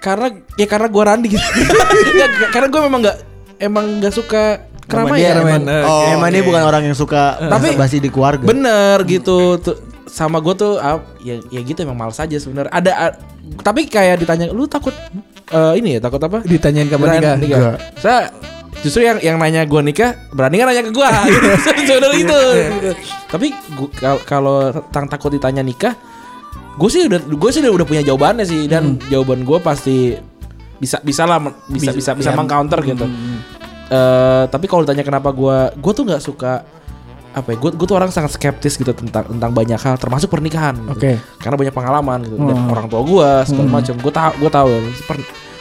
karena 0.00 0.26
ya 0.56 0.64
karena 0.64 0.88
gue 0.88 1.02
Randi 1.04 1.28
gitu. 1.28 1.44
ya, 2.16 2.26
karena 2.48 2.72
gue 2.72 2.80
memang 2.80 3.00
nggak 3.04 3.16
emang 3.60 4.00
nggak 4.00 4.14
suka 4.16 4.64
Emang 4.88 4.88
keramaian. 4.88 5.20
dia 5.20 5.32
Emang- 5.36 5.60
emang, 5.60 5.84
Oh, 5.84 6.02
emang 6.08 6.28
dia 6.30 6.40
bukan 6.40 6.62
orang 6.64 6.82
yang 6.82 6.96
suka 6.96 7.36
Tapi- 7.36 7.76
basa-basi 7.76 8.00
di 8.00 8.08
keluarga 8.08 8.40
Bener 8.42 8.96
gitu 9.04 9.60
tuh 9.60 9.76
sama 10.08 10.40
gue 10.40 10.56
tuh 10.56 10.74
ah, 10.74 11.04
ya 11.20 11.36
ya 11.46 11.60
gitu 11.60 11.84
emang 11.84 12.00
males 12.00 12.16
aja 12.16 12.32
sebenarnya. 12.32 12.72
Ada 12.72 12.90
ah, 12.92 13.12
tapi 13.60 13.84
kayak 13.86 14.18
ditanya 14.18 14.48
lu 14.48 14.64
takut 14.64 14.96
eh, 15.46 15.72
ini 15.76 15.94
ya 15.94 16.00
takut 16.00 16.18
apa? 16.18 16.40
ditanyain 16.42 16.88
kapan 16.88 17.20
nikah. 17.20 17.36
Nikah. 17.36 17.60
Saya 17.94 18.32
justru 18.80 19.04
yang 19.04 19.20
yang 19.20 19.36
nanya 19.36 19.62
gue 19.62 19.80
nikah 19.84 20.16
berani 20.32 20.56
kan 20.56 20.66
nanya 20.66 20.82
ke 20.82 20.90
gue. 20.90 21.08
Sebenarnya 21.68 22.16
itu. 22.16 22.40
gitu. 22.72 22.90
Tapi 23.28 23.52
kalau 24.24 24.72
tentang 24.72 25.06
takut 25.06 25.28
ditanya 25.28 25.60
nikah, 25.60 25.92
gue 26.78 26.88
sih 26.90 27.02
udah 27.10 27.20
gue 27.24 27.50
sih 27.50 27.60
udah, 27.64 27.86
punya 27.88 28.02
jawabannya 28.06 28.46
sih 28.46 28.70
dan 28.70 28.98
jawaban 29.10 29.42
gue 29.42 29.58
pasti 29.58 30.14
bisa 30.80 30.96
bisa 31.02 31.28
lah 31.28 31.42
men- 31.42 31.56
bisa 31.68 31.92
bisa 31.92 32.16
bisa, 32.16 32.30
mengcounter 32.32 32.80
gitu. 32.86 33.04
Eh, 33.90 34.44
tapi 34.46 34.70
kalau 34.70 34.86
ditanya 34.86 35.02
kenapa 35.02 35.34
gue 35.34 35.74
gue 35.76 35.92
tuh 35.92 36.04
nggak 36.06 36.22
suka 36.22 36.62
apa 37.30 37.54
ya 37.54 37.56
gue 37.62 37.70
gue 37.78 37.86
tuh 37.86 37.94
orang 37.94 38.10
sangat 38.10 38.34
skeptis 38.34 38.74
gitu 38.74 38.90
tentang 38.90 39.22
tentang 39.26 39.50
banyak 39.54 39.78
hal 39.78 39.94
termasuk 39.98 40.30
pernikahan 40.30 40.74
gitu. 40.78 40.94
Oke. 40.98 41.12
karena 41.38 41.56
banyak 41.58 41.74
pengalaman 41.74 42.18
gitu 42.26 42.36
dan 42.38 42.58
orang 42.70 42.86
tua 42.90 43.02
gue 43.02 43.30
segala 43.50 43.68
macam. 43.82 43.94
Gue 43.98 44.12
tahu 44.14 44.32
gue 44.38 44.50
tahu. 44.50 44.70
Per, 45.06 45.16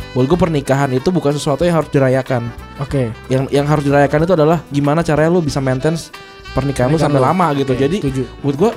buat 0.09 0.25
gue 0.25 0.39
pernikahan 0.41 0.89
itu 0.93 1.09
bukan 1.13 1.37
sesuatu 1.37 1.61
yang 1.65 1.81
harus 1.81 1.89
dirayakan. 1.93 2.49
Oke. 2.81 3.13
yang 3.29 3.45
yang 3.53 3.65
harus 3.65 3.85
dirayakan 3.85 4.25
itu 4.25 4.33
adalah 4.33 4.61
gimana 4.69 5.05
caranya 5.05 5.29
lu 5.29 5.41
bisa 5.41 5.61
maintain 5.61 5.93
pernikahan, 6.53 6.89
Pernikahan 6.89 6.97
sampai 6.97 7.21
lama 7.21 7.45
gitu. 7.53 7.71
Oke, 7.77 7.81
jadi 7.85 7.97
buat 8.41 8.55
gue 8.57 8.71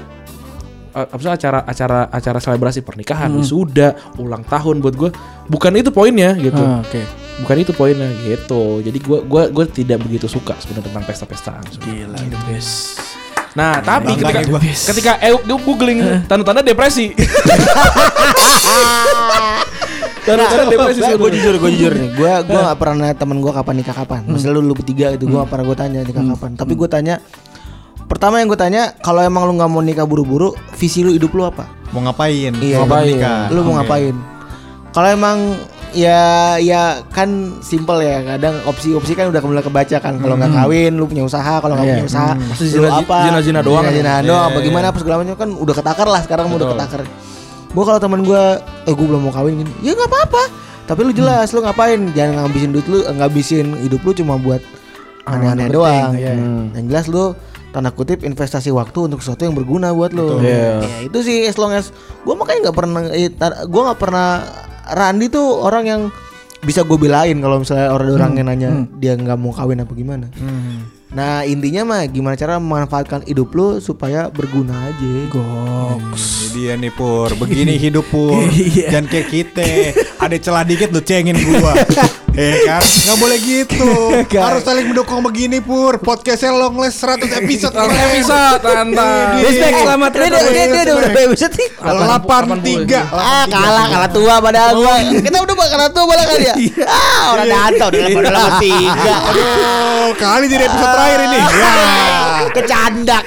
uh, 0.92 1.06
apa 1.08 1.20
sih 1.20 1.32
acara 1.32 1.58
acara 1.64 1.98
acara 2.12 2.38
selebrasi 2.38 2.80
pernikahan 2.84 3.32
wisuda 3.32 3.96
ulang 4.20 4.44
tahun 4.44 4.84
buat 4.84 4.94
gue 4.94 5.10
bukan 5.48 5.72
itu 5.76 5.90
poinnya 5.90 6.36
gitu. 6.38 6.60
Ah, 6.60 6.84
Oke. 6.84 7.02
bukan 7.42 7.56
itu 7.58 7.72
poinnya 7.72 8.08
gitu. 8.22 8.84
Jadi 8.84 8.98
gue 9.00 9.18
gua 9.26 9.48
gue 9.48 9.64
tidak 9.72 10.04
begitu 10.04 10.28
suka 10.28 10.54
sebenarnya 10.60 10.92
tentang 10.92 11.04
pesta-pestaan. 11.08 11.64
Gila, 11.80 12.18
the 12.28 12.40
best. 12.48 13.00
nah 13.52 13.84
tapi 13.84 14.16
Bangga 14.16 14.32
ketika 14.32 14.48
gua. 14.48 14.60
ketika 14.64 15.12
eh 15.20 15.36
gue 15.36 15.58
googling 15.60 16.00
tanda-tanda 16.24 16.64
depresi. 16.64 17.12
Tanda-tanda 20.22 20.70
depresi 20.70 21.02
gue 21.02 21.30
jujur 21.34 21.54
gue 21.58 21.70
jujur 21.74 21.92
nih. 21.98 22.10
Gue 22.14 22.32
gue 22.46 22.60
gak 22.62 22.78
pernah 22.78 22.96
nanya 23.04 23.16
temen 23.18 23.42
gue 23.42 23.52
kapan 23.52 23.74
nikah 23.82 23.96
kapan. 23.96 24.22
Misalnya 24.24 24.54
lu, 24.56 24.70
lu 24.70 24.74
bertiga 24.78 25.10
itu 25.10 25.26
gue 25.26 25.34
gak 25.34 25.50
pernah 25.50 25.66
gue 25.66 25.76
tanya 25.76 26.00
nikah 26.06 26.24
kapan. 26.32 26.50
Tapi 26.54 26.72
gue 26.78 26.88
tanya 26.88 27.14
pertama 28.12 28.36
yang 28.36 28.46
gue 28.46 28.60
tanya 28.60 28.92
kalau 28.98 29.20
emang 29.20 29.48
lu 29.48 29.56
nggak 29.56 29.70
mau 29.70 29.80
nikah 29.80 30.04
buru-buru 30.04 30.52
visi 30.74 31.00
lu 31.00 31.10
hidup 31.10 31.32
lu 31.32 31.44
apa 31.44 31.64
Mau 31.90 32.00
ngapain? 32.00 32.52
Iya, 32.54 32.76
Mau 32.78 32.84
ngapain? 32.84 33.08
nikah. 33.10 33.40
lu 33.48 33.60
mau 33.62 33.74
ngapain 33.74 34.14
kalau 34.90 35.08
emang 35.08 35.38
ya 35.90 36.20
ya 36.56 37.00
kan 37.08 37.28
simple 37.60 38.00
ya 38.00 38.20
kadang 38.26 38.60
opsi-opsi 38.64 39.12
kan 39.12 39.28
udah 39.28 39.40
mulai 39.40 39.60
kebaca 39.60 39.96
kan 39.98 40.16
kalau 40.16 40.36
nggak 40.36 40.52
kawin 40.54 40.92
lu 40.94 41.04
punya 41.04 41.20
usaha 41.22 41.56
kalau 41.58 41.72
nggak 41.74 41.84
Iya. 41.86 41.94
punya 41.94 42.06
usaha 42.06 42.32
Pasti 42.36 42.64
lu 42.70 42.84
zina- 42.84 42.96
apa 42.98 43.16
zina-zina 43.22 43.60
doang. 43.60 43.84
zina 43.86 44.12
Iya, 44.14 44.24
doang 44.26 44.48
iya, 44.48 44.56
bagaimana 44.56 44.84
apa 44.86 44.98
segala 44.98 45.16
macam 45.18 45.34
kan 45.34 45.50
udah 45.50 45.74
ketakar 45.74 46.06
lah 46.06 46.20
sekarang 46.20 46.46
udah 46.46 46.58
Betul. 46.62 46.76
ketakar 46.76 47.00
gue 47.72 47.84
kalau 47.86 47.96
teman 47.98 48.20
gue 48.20 48.42
eh 48.84 48.92
gue 48.92 49.06
belum 49.06 49.20
mau 49.22 49.32
kawin 49.32 49.52
gini 49.58 49.72
ya 49.80 49.92
nggak 49.92 50.04
apa-apa 50.06 50.42
tapi 50.84 51.00
lu 51.02 51.12
jelas 51.12 51.48
lu 51.50 51.60
ngapain 51.60 52.00
jangan 52.12 52.32
ngabisin 52.42 52.70
duit 52.70 52.84
lu 52.86 53.00
ngabisin 53.02 53.66
hidup 53.80 54.00
lu 54.02 54.12
cuma 54.14 54.36
buat 54.36 54.60
aneh-aneh 55.24 55.68
penting, 55.68 55.72
doang 55.72 56.10
iya. 56.14 56.32
Hmm. 56.34 56.68
yang 56.74 56.84
jelas 56.88 57.06
lu 57.06 57.32
tanda 57.72 57.88
kutip 57.88 58.20
investasi 58.20 58.68
waktu 58.68 59.08
untuk 59.08 59.18
sesuatu 59.18 59.42
yang 59.42 59.56
berguna 59.56 59.90
buat 59.90 60.12
lu 60.12 60.38
Iya. 60.38 60.84
ya 60.84 60.96
itu 61.02 61.18
sih 61.20 61.42
as 61.42 61.56
long 61.56 61.72
as 61.72 61.88
gue 62.22 62.34
makanya 62.34 62.68
nggak 62.68 62.76
pernah 62.76 63.00
eh, 63.08 63.32
gue 63.64 63.82
nggak 63.82 63.98
pernah 63.98 64.44
Randi 64.84 65.26
tuh 65.26 65.58
orang 65.58 65.84
yang 65.84 66.02
bisa 66.60 66.84
gue 66.84 66.94
belain 66.94 67.34
kalau 67.40 67.58
misalnya 67.58 67.90
orang 67.90 68.12
orang 68.12 68.32
yang 68.36 68.46
nanya 68.46 68.70
dia 68.94 69.16
nggak 69.16 69.34
mau 69.34 69.50
kawin 69.50 69.80
apa 69.80 69.90
gimana 69.92 70.28
nah 71.10 71.42
intinya 71.42 71.84
mah 71.84 72.02
gimana 72.06 72.32
cara 72.34 72.56
memanfaatkan 72.56 73.24
hidup 73.24 73.52
lu 73.52 73.76
supaya 73.78 74.28
berguna 74.28 74.72
aja 74.86 75.12
Goks. 75.28 76.24
Ini 76.40 76.48
dia 76.52 76.72
nih 76.74 76.88
Pur, 76.88 77.28
begini 77.36 77.76
hidup 77.76 78.08
Pur. 78.08 78.48
Iya. 78.52 78.88
Jangan 78.96 79.06
kayak 79.08 79.28
kita. 79.28 79.64
Ada 80.16 80.36
celah 80.38 80.64
dikit 80.64 80.88
lu 80.88 81.00
cengin 81.00 81.36
gua. 81.36 81.76
Eh 82.32 82.64
kan? 82.64 82.80
Nggak 82.80 83.16
boleh 83.20 83.38
gitu. 83.44 83.88
Harus 84.48 84.64
saling 84.64 84.88
mendukung 84.88 85.20
begini 85.20 85.60
Pur. 85.60 86.00
Podcastnya 86.00 86.56
long 86.56 86.80
last 86.80 86.96
100 86.96 87.28
episode. 87.28 87.76
Langsung 87.76 88.00
episode 88.08 88.60
tantang. 88.64 89.36
Respect 89.44 89.76
selamat 89.84 90.10
dia 90.16 90.20
dia 90.22 90.40
dia, 90.40 90.64
dia 90.64 90.80
udah 90.80 90.94
udah 90.96 91.12
episode 91.28 91.54
Delapan 91.76 92.42
tiga. 92.64 93.00
ah 93.12 93.44
kalah 93.44 93.84
kalah 93.84 94.10
tua 94.10 94.34
padahal 94.40 94.70
gua 94.80 94.94
kita 95.02 95.38
udah 95.44 95.54
bakal 95.58 95.70
kalah 95.76 95.90
tua 95.92 96.04
malah 96.08 96.24
kan 96.24 96.38
ya 96.40 96.54
ah 96.88 97.22
orang 97.36 97.48
dantau 97.52 97.88
udah 97.92 98.08
pada 98.16 98.30
lama 98.32 98.50
tiga 98.62 99.14
Aduh, 99.28 100.08
kali 100.16 100.44
jadi 100.48 100.64
episode 100.72 100.88
terakhir 100.88 101.20
ini. 101.28 101.38
Ya. 101.42 101.72
kecandak 102.56 103.24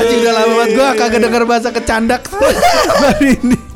Anjing 0.00 0.18
udah 0.24 0.32
lama 0.32 0.52
banget 0.54 0.70
gua 0.72 0.88
kagak 0.96 1.20
denger 1.20 1.42
bahasa 1.44 1.68
kecandak 1.68 2.22
baru 2.32 3.26
ini. 3.36 3.75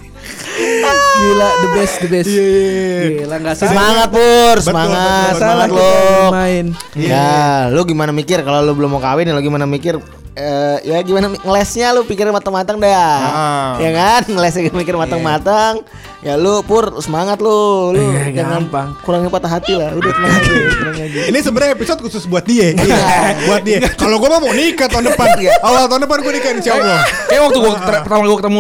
Gila 0.61 1.49
the 1.55 1.69
best 1.73 1.95
the 1.97 2.09
best. 2.09 2.29
Gila 2.29 3.37
nggak 3.37 3.55
salah. 3.55 3.71
Semangat 3.71 4.09
Pur, 4.11 4.57
semangat, 4.61 5.31
betul, 5.31 5.39
semangat 5.39 5.69
lo. 5.71 5.93
main. 6.31 6.67
Ya, 6.95 7.33
lu 7.69 7.81
gimana 7.85 8.11
mikir 8.11 8.41
kalau 8.41 8.61
lu 8.63 8.73
belum 8.75 8.91
mau 8.91 9.03
kawin 9.03 9.25
ya 9.25 9.33
lu 9.33 9.41
gimana 9.41 9.65
mikir 9.65 10.01
eh, 10.33 10.79
ya 10.83 10.99
gimana 11.03 11.35
ngelesnya 11.35 11.93
lu 11.93 12.03
pikir 12.03 12.25
matang-matang 12.29 12.77
dah. 12.77 12.97
Ah. 13.21 13.71
Ya 13.77 13.91
kan? 13.93 14.23
Ngelesnya 14.27 14.73
mikir 14.73 14.95
matang-matang. 14.95 15.85
Ya 16.21 16.37
lu 16.37 16.61
pur 16.63 17.01
semangat 17.01 17.41
lu. 17.41 17.93
Lu 17.93 18.01
Iya, 18.01 18.41
jangan 18.41 18.65
gampang. 18.65 18.89
kurangi 19.01 19.29
patah 19.29 19.51
hati 19.51 19.73
lah. 19.73 19.89
Udah 19.91 20.13
tenang 20.13 20.33
aja, 20.35 20.53
tenang 20.71 20.97
aja. 21.01 21.21
Ini 21.29 21.39
sebenarnya 21.41 21.73
episode 21.73 22.01
khusus 22.01 22.25
buat 22.25 22.45
dia. 22.45 22.77
buat 23.49 23.65
dia. 23.65 23.81
Kalau 23.97 24.21
gua 24.21 24.37
mah 24.37 24.41
mau 24.45 24.53
nikah 24.53 24.89
tahun 24.89 25.09
depan. 25.09 25.29
Awal 25.61 25.89
tahun 25.89 26.03
depan 26.05 26.19
gua 26.21 26.33
nikah 26.33 26.51
insya 26.53 26.73
Allah. 26.77 27.01
Kayak 27.25 27.43
waktu 27.45 27.59
gua 27.59 27.73
pertama 28.05 28.23
gua 28.25 28.39
ketemu 28.41 28.59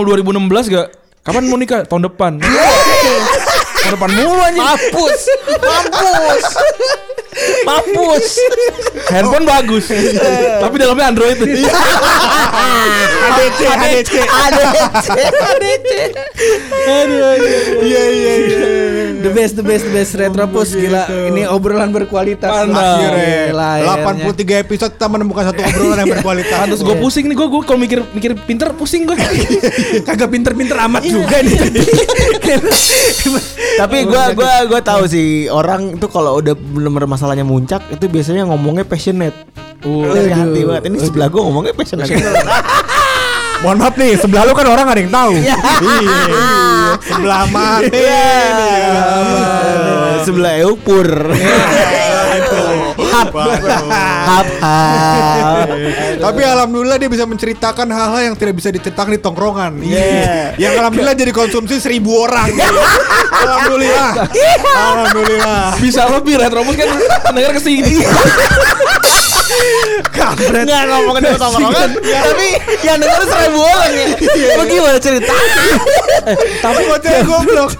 2016 0.48 0.72
gak? 0.72 0.88
Kapan 1.20 1.52
mau 1.52 1.60
nikah? 1.60 1.84
Tahun 1.84 2.00
depan. 2.08 2.40
Tahun 2.40 3.92
depan 3.92 4.10
mulu 4.16 4.40
anjing. 4.40 4.64
Mampus. 4.64 5.20
Mampus. 5.60 6.44
Mampus. 7.62 8.26
Handphone 9.06 9.46
bagus. 9.46 9.86
Tapi 10.62 10.74
dalamnya 10.76 11.14
Android. 11.14 11.38
ADC, 11.38 13.60
ADC. 13.62 14.12
ADC. 14.18 14.76
Iya 17.80 18.04
iya 18.10 18.34
iya. 18.46 18.58
The 19.20 19.30
best 19.30 19.54
the 19.54 19.64
best 19.64 19.84
the 19.86 19.92
best 19.92 20.12
Retropus 20.16 20.74
gila. 20.74 21.06
Ini 21.30 21.46
obrolan 21.46 21.94
berkualitas. 21.94 22.50
Gila, 22.50 22.80
Akhirnya 22.80 23.52
akhirnya. 23.52 24.26
83 24.26 24.64
episode 24.66 24.92
kita 24.96 25.06
menemukan 25.06 25.44
satu 25.52 25.60
obrolan 25.60 25.96
yang 26.02 26.18
berkualitas. 26.18 26.56
Pantes 26.56 26.80
gue 26.82 26.96
pusing 26.98 27.30
nih 27.30 27.36
gue 27.36 27.46
gue 27.46 27.62
kalau 27.62 27.80
mikir 27.80 28.00
mikir 28.16 28.32
pinter 28.48 28.74
pusing 28.74 29.06
gue. 29.06 29.16
Kagak 30.08 30.32
pinter-pinter 30.32 30.76
amat 30.88 31.02
juga 31.06 31.36
nih. 31.44 31.58
Tapi 33.80 34.04
gua 34.04 34.34
gua 34.36 34.52
gua 34.68 34.80
tahu 34.82 35.08
sih 35.08 35.48
orang 35.48 35.96
itu 35.96 36.06
kalau 36.10 36.42
udah 36.42 36.52
bener-bener 36.52 37.08
masalahnya 37.20 37.44
muncak 37.44 37.84
itu 37.92 38.08
biasanya 38.08 38.48
ngomongnya 38.48 38.88
passionate. 38.88 39.36
Dari 39.84 40.32
hati 40.32 40.60
banget. 40.64 40.88
Ini 40.88 40.96
sebelah 41.04 41.28
gua 41.28 41.44
ngomongnya 41.52 41.76
passionate. 41.76 42.08
Mohon 43.60 43.76
maaf 43.84 43.94
nih, 44.00 44.16
sebelah 44.16 44.48
lu 44.48 44.56
kan 44.56 44.64
orang 44.72 44.88
ada 44.88 45.00
yang 45.04 45.12
tahu. 45.12 45.36
Iya. 45.44 45.56
Sebelah 47.04 47.44
mati. 47.52 47.92
Iya. 47.92 48.24
Sebelah 50.24 50.52
eupur. 50.64 51.08
Hap. 53.30 53.34
Hap. 53.34 54.48
hap. 54.64 55.68
Tapi 56.24 56.40
alhamdulillah 56.40 56.96
dia 56.96 57.10
bisa 57.12 57.24
menceritakan 57.28 57.88
hal-hal 57.90 58.32
yang 58.32 58.36
tidak 58.38 58.54
bisa 58.56 58.72
diceritakan 58.72 59.12
di 59.12 59.20
tongkrongan. 59.20 59.72
Iya. 59.84 60.56
Yang 60.56 60.72
alhamdulillah 60.80 61.16
jadi 61.16 61.32
konsumsi 61.34 61.76
seribu 61.82 62.24
orang. 62.24 62.48
alhamdulillah. 63.44 64.10
Alhamdulillah. 64.72 65.64
Bisa 65.82 66.08
lebih 66.08 66.40
Retrobus 66.40 66.74
kan 66.76 66.88
pendengar 67.28 67.52
ke 67.56 67.60
sini. 67.60 68.00
Nggak 70.60 70.82
ngomongin 70.86 71.22
di 71.22 71.36
tongkrongan 71.36 71.90
Tapi 72.00 72.46
yang 72.80 72.96
denger 72.96 73.22
seribu 73.24 73.60
orang 73.60 73.92
ya 73.92 74.06
Lu 74.56 74.62
gimana 74.64 74.98
cerita 74.98 75.34
Tapi 76.60 76.80
bocah 76.84 77.12
goblok. 77.22 77.70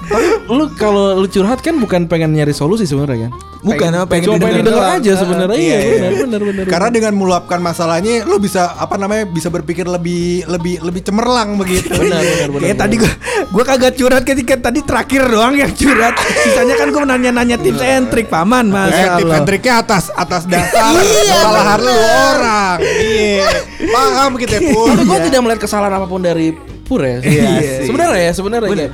lu 0.49 0.65
kalau 0.75 1.15
lu 1.15 1.27
curhat 1.27 1.61
kan 1.61 1.77
bukan 1.77 2.07
pengen 2.07 2.33
nyari 2.33 2.51
solusi 2.51 2.83
sebenarnya 2.83 3.29
kan? 3.29 3.33
Bukan 3.61 3.91
apa 3.93 4.07
pengen 4.09 4.27
Cuma 4.27 4.37
pengen 4.41 4.65
didengar 4.65 4.97
aja 4.97 5.13
sebenarnya. 5.15 5.55
Iya, 5.55 5.69
Iya, 5.71 5.79
iya. 5.79 5.93
benar 5.93 6.13
benar 6.17 6.41
benar. 6.43 6.65
Karena 6.67 6.89
dengan 6.91 7.13
meluapkan 7.15 7.61
masalahnya 7.61 8.25
lu 8.25 8.41
bisa 8.41 8.73
apa 8.73 8.97
namanya 8.97 9.29
bisa 9.29 9.47
berpikir 9.47 9.85
lebih 9.85 10.49
lebih 10.49 10.81
lebih 10.81 11.03
cemerlang 11.05 11.55
begitu. 11.57 11.93
benar 11.93 12.19
benar 12.19 12.49
benar. 12.49 12.63
Kayak 12.65 12.79
tadi 12.79 12.95
gua 12.97 13.13
gua 13.53 13.65
kagak 13.67 13.93
curhat 13.95 14.23
ketika 14.25 14.55
tadi 14.59 14.81
terakhir 14.81 15.23
doang 15.25 15.55
yang 15.55 15.71
curhat. 15.71 16.15
Sisanya 16.41 16.75
kan 16.75 16.89
gua 16.89 17.05
nanya-nanya 17.07 17.57
tips 17.57 17.83
and 17.83 18.09
trick 18.09 18.27
paman 18.27 18.67
Eh, 18.67 18.73
masa 18.73 19.07
tips 19.15 19.33
and 19.33 19.45
triknya 19.45 19.75
atas 19.79 20.05
atas 20.11 20.43
dasar 20.47 20.97
Iya, 20.97 21.39
kesalahan 21.61 21.81
lu 21.85 21.93
orang. 21.93 22.77
Iya. 22.81 23.45
Paham 23.93 24.31
gitu 24.41 24.53
ya, 24.57 24.61
Pur. 24.73 24.87
Tapi 24.89 25.03
gue 25.05 25.19
tidak 25.29 25.41
melihat 25.45 25.61
kesalahan 25.61 25.93
apa 25.93 26.07
pun 26.09 26.21
dari 26.25 26.57
Pur 26.89 27.05
ya. 27.05 27.21
Iya 27.21 27.49
sih. 27.85 27.87
Sebenarnya 27.87 28.21
ya, 28.21 28.33
sebenarnya 28.33 28.69
kayak, 28.69 28.93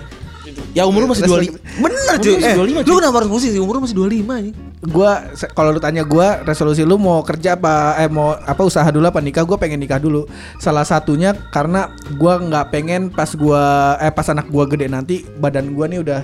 Ya 0.77 0.85
umur 0.85 1.09
lu 1.09 1.09
masih 1.09 1.25
25 1.25 1.57
Bener 1.81 1.97
Umur 2.05 2.21
cuy 2.21 2.33
masih 2.37 2.53
eh, 2.53 2.85
25, 2.85 2.85
Lu 2.85 2.95
kenapa 3.01 3.17
harus 3.25 3.31
pusing 3.33 3.51
sih 3.57 3.61
Umur 3.65 3.81
lu 3.81 3.89
masih 3.89 3.97
25 3.97 4.45
nih 4.45 4.53
Gua 4.85 5.11
se- 5.33 5.49
kalau 5.57 5.73
lu 5.73 5.81
tanya 5.81 6.05
gua 6.05 6.45
resolusi 6.45 6.85
lu 6.85 7.01
mau 7.01 7.25
kerja 7.25 7.57
apa 7.57 7.97
eh 7.97 8.13
mau 8.13 8.37
apa 8.37 8.61
usaha 8.61 8.85
dulu 8.93 9.09
apa 9.09 9.25
nikah 9.25 9.43
gua 9.43 9.57
pengen 9.57 9.81
nikah 9.81 9.97
dulu. 9.97 10.29
Salah 10.61 10.85
satunya 10.85 11.33
karena 11.49 11.91
gua 12.21 12.37
nggak 12.39 12.71
pengen 12.71 13.09
pas 13.09 13.33
gua 13.33 13.97
eh 13.99 14.13
pas 14.13 14.29
anak 14.29 14.53
gua 14.53 14.69
gede 14.69 14.87
nanti 14.87 15.25
badan 15.41 15.73
gua 15.73 15.89
nih 15.89 16.05
udah 16.05 16.21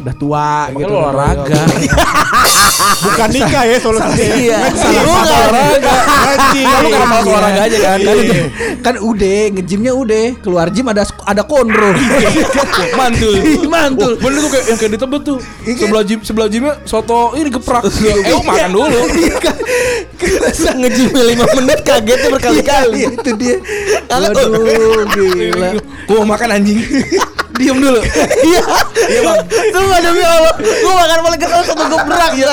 udah 0.00 0.14
tua 0.16 0.48
Makanya 0.72 0.80
gitu. 0.80 0.94
olahraga. 0.96 1.60
Bukan 3.02 3.28
nikah 3.30 3.62
ya 3.66 3.76
solusinya. 3.78 4.34
Iya. 4.34 4.58
Nge-gym. 4.72 5.02
Lu 5.02 5.12
nggak 5.12 5.38
olahraga. 5.42 5.92
Nge-gym. 6.32 6.66
Kamu 6.66 6.88
karena 6.88 7.06
malas 7.06 7.26
olahraga 7.28 7.60
aja 7.68 7.78
kan. 7.78 7.98
kan, 8.02 8.16
kan 8.82 8.94
udah 8.98 9.38
ngejimnya 9.58 9.92
udah 9.94 10.24
keluar 10.40 10.66
gym 10.72 10.86
ada 10.90 11.02
ada 11.26 11.42
konro 11.46 11.92
mantul. 12.98 13.34
mantul 13.68 14.12
Bener 14.18 14.38
tuh 14.42 14.50
kayak 14.50 14.64
yang 14.72 14.78
kayak 14.78 14.92
di 14.94 14.98
Tebet 14.98 15.22
tuh. 15.22 15.38
Sebelah 15.66 16.02
gym 16.06 16.20
sebelah 16.22 16.48
gymnya 16.48 16.74
soto 16.88 17.34
ini 17.38 17.48
geprak. 17.50 17.82
Eh 17.86 18.42
makan 18.42 18.70
dulu. 18.72 19.00
Ngejim 20.72 21.14
5 21.14 21.58
menit 21.62 21.80
kagetnya 21.86 22.28
berkali-kali 22.32 23.06
itu 23.06 23.30
dia 23.38 23.56
waduh 24.10 25.02
gila 25.14 25.70
Gua 26.06 26.16
mau 26.22 26.34
makan 26.34 26.48
anjing. 26.58 26.78
Diem 27.58 27.78
dulu. 27.78 28.00
Iya. 28.42 28.64
Sumpah 29.70 29.98
demi 30.02 30.22
Allah. 30.24 30.54
Gue 30.58 30.92
makan 30.92 31.18
paling 31.22 31.40
kesel 31.40 31.60
satu 31.62 31.84
gebrak 31.86 32.32
ya. 32.34 32.48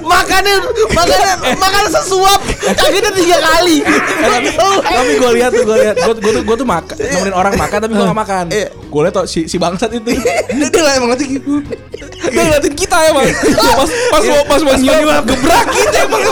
Makannya 0.00 0.56
Makannya 0.94 1.34
Makan 1.58 1.84
sesuap. 1.90 2.40
Kagetnya 2.76 3.12
tiga 3.12 3.38
kali. 3.42 3.82
Tapi 3.84 4.48
tapi 4.84 5.12
gue 5.18 5.30
lihat 5.40 5.50
tuh 5.52 5.64
gue 5.66 5.76
lihat. 5.80 5.96
Gue 5.98 6.14
tuh 6.20 6.42
gue 6.44 6.56
tuh 6.56 6.68
makan 6.68 6.96
nemenin 6.96 7.34
orang 7.34 7.52
makan 7.58 7.78
tapi 7.82 7.92
gue 7.92 8.04
gak 8.04 8.20
makan. 8.20 8.44
Iya. 8.52 8.68
gue 8.74 9.00
lihat 9.02 9.14
tuh 9.14 9.26
si 9.26 9.50
si 9.50 9.56
bangsat 9.58 9.90
itu. 9.90 10.14
Dia 10.14 10.68
dia 10.70 10.82
lah 10.82 10.92
emang 11.00 11.14
ngeliatin 11.14 11.28
gitu 11.40 11.52
dia 12.30 12.42
ngeliatin 12.44 12.74
kita 12.74 12.96
emang 13.12 13.24
pas 13.78 13.90
pas 14.10 14.24
pas 14.48 14.60
mau 14.64 14.76
nyuap 14.78 15.24
gebrak 15.28 15.66
kita 15.70 15.98
emang 16.08 16.22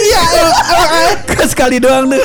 iya 0.00 0.22
sekali 1.46 1.76
doang 1.78 2.08
tuh 2.10 2.22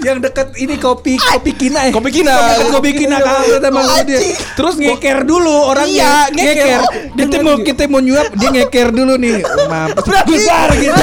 yang 0.00 0.18
deket 0.20 0.48
ini 0.56 0.74
kopi 0.80 1.14
kopi 1.20 1.52
kina 1.52 1.88
ya? 1.88 1.92
Kopi 1.92 2.10
Kina. 2.10 2.34
Kopi 2.72 2.90
kina 2.96 3.16
kampret 3.20 3.62
emang 3.64 3.86
dia. 4.04 4.20
terus 4.56 4.74
ngeker 4.80 5.24
dulu 5.24 5.70
orangnya. 5.70 6.28
Iya, 6.32 6.52
ngeker. 6.54 6.80
kita 7.16 7.36
mau 7.44 7.56
kita 7.60 7.82
mau 7.88 8.00
nyuap 8.00 8.28
dia 8.36 8.48
ngeker 8.50 8.88
dulu 8.92 9.14
nih. 9.20 9.44
Mampus 9.70 10.06
besar 10.26 10.68
gitu. 10.76 11.02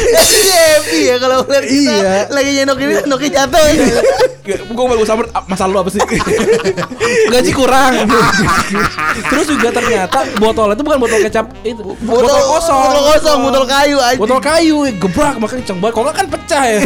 Dia 0.00 0.60
happy 0.76 1.00
ya 1.10 1.16
kalau 1.18 1.36
ngeliat 1.46 1.64
kita 1.66 1.78
Iya. 1.90 2.12
Lagi 2.30 2.50
nyendok 2.60 2.78
ini 2.80 2.92
Nyendoknya 3.00 3.30
jatuh. 3.42 3.64
Gue 4.50 4.84
bagus 4.86 5.06
samper 5.06 5.26
masalah 5.46 5.70
lu 5.72 5.78
apa 5.80 5.90
sih? 5.92 6.00
Gaji 7.32 7.50
kurang. 7.54 7.92
Terus 9.30 9.46
juga 9.46 9.68
ternyata 9.70 10.18
botol 10.36 10.74
itu 10.74 10.82
bukan 10.82 10.98
botol 11.00 11.18
kecap 11.22 11.46
itu 11.64 11.82
botol, 12.04 12.36
kosong. 12.56 12.80
Botol 12.90 13.02
kosong 13.14 13.38
Botol 13.40 13.64
kayu 13.66 13.96
aja 14.00 14.18
botol 14.18 14.40
kayu 14.42 14.76
gebrak 14.98 15.36
makanya 15.38 15.62
kenceng 15.64 15.78
banget. 15.80 15.94
Kalau 15.96 16.12
kan 16.12 16.26
pecah 16.28 16.62
ya. 16.66 16.78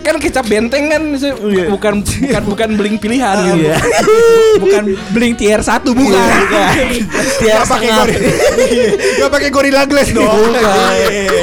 Kan 0.00 0.14
kecap 0.22 0.44
benteng 0.46 0.71
kan 0.72 1.02
se- 1.14 1.36
bukan 1.68 1.94
bukan 2.00 2.42
bukan 2.46 2.68
beling 2.76 2.96
pilihan 2.96 3.36
gitu. 3.44 3.68
bukan 4.62 4.82
bling 5.10 5.34
tier 5.34 5.60
satu 5.60 5.92
bukan 5.92 6.16
Tiar 7.38 7.62
Gak 7.62 7.68
pakai 7.68 7.90
gorilla. 7.90 8.24
Gak 9.20 9.30
pakai 9.30 9.48
gorilla 9.50 9.82
glass 9.84 10.08
dong. 10.10 10.24
bukan. 10.26 10.62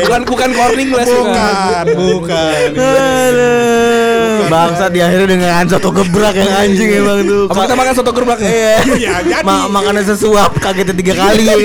Bukan 0.06 0.22
bukan 0.26 0.50
corning 0.54 0.90
glass 0.90 1.10
Bukan, 1.10 1.86
bukan. 1.94 2.70
Bangsa 4.50 4.86
di 4.88 5.00
akhirnya 5.00 5.28
dengan 5.30 5.64
soto 5.66 5.90
gebrak 5.90 6.34
yang 6.34 6.52
anjing 6.52 6.90
emang 7.00 7.20
tuh. 7.24 7.44
Apa 7.48 7.60
kita 7.66 7.76
makan 7.76 7.94
soto 7.94 8.12
gebrak 8.12 8.40
nih 8.40 8.50
Iya. 8.50 8.76
Iya, 9.00 9.14
jadi. 9.24 9.46
Ma 9.46 9.70
Makannya 9.70 10.04
sesuap 10.04 10.60
Kagetnya 10.60 10.92
tiga 10.92 11.14
kali 11.16 11.44
ya 11.46 11.56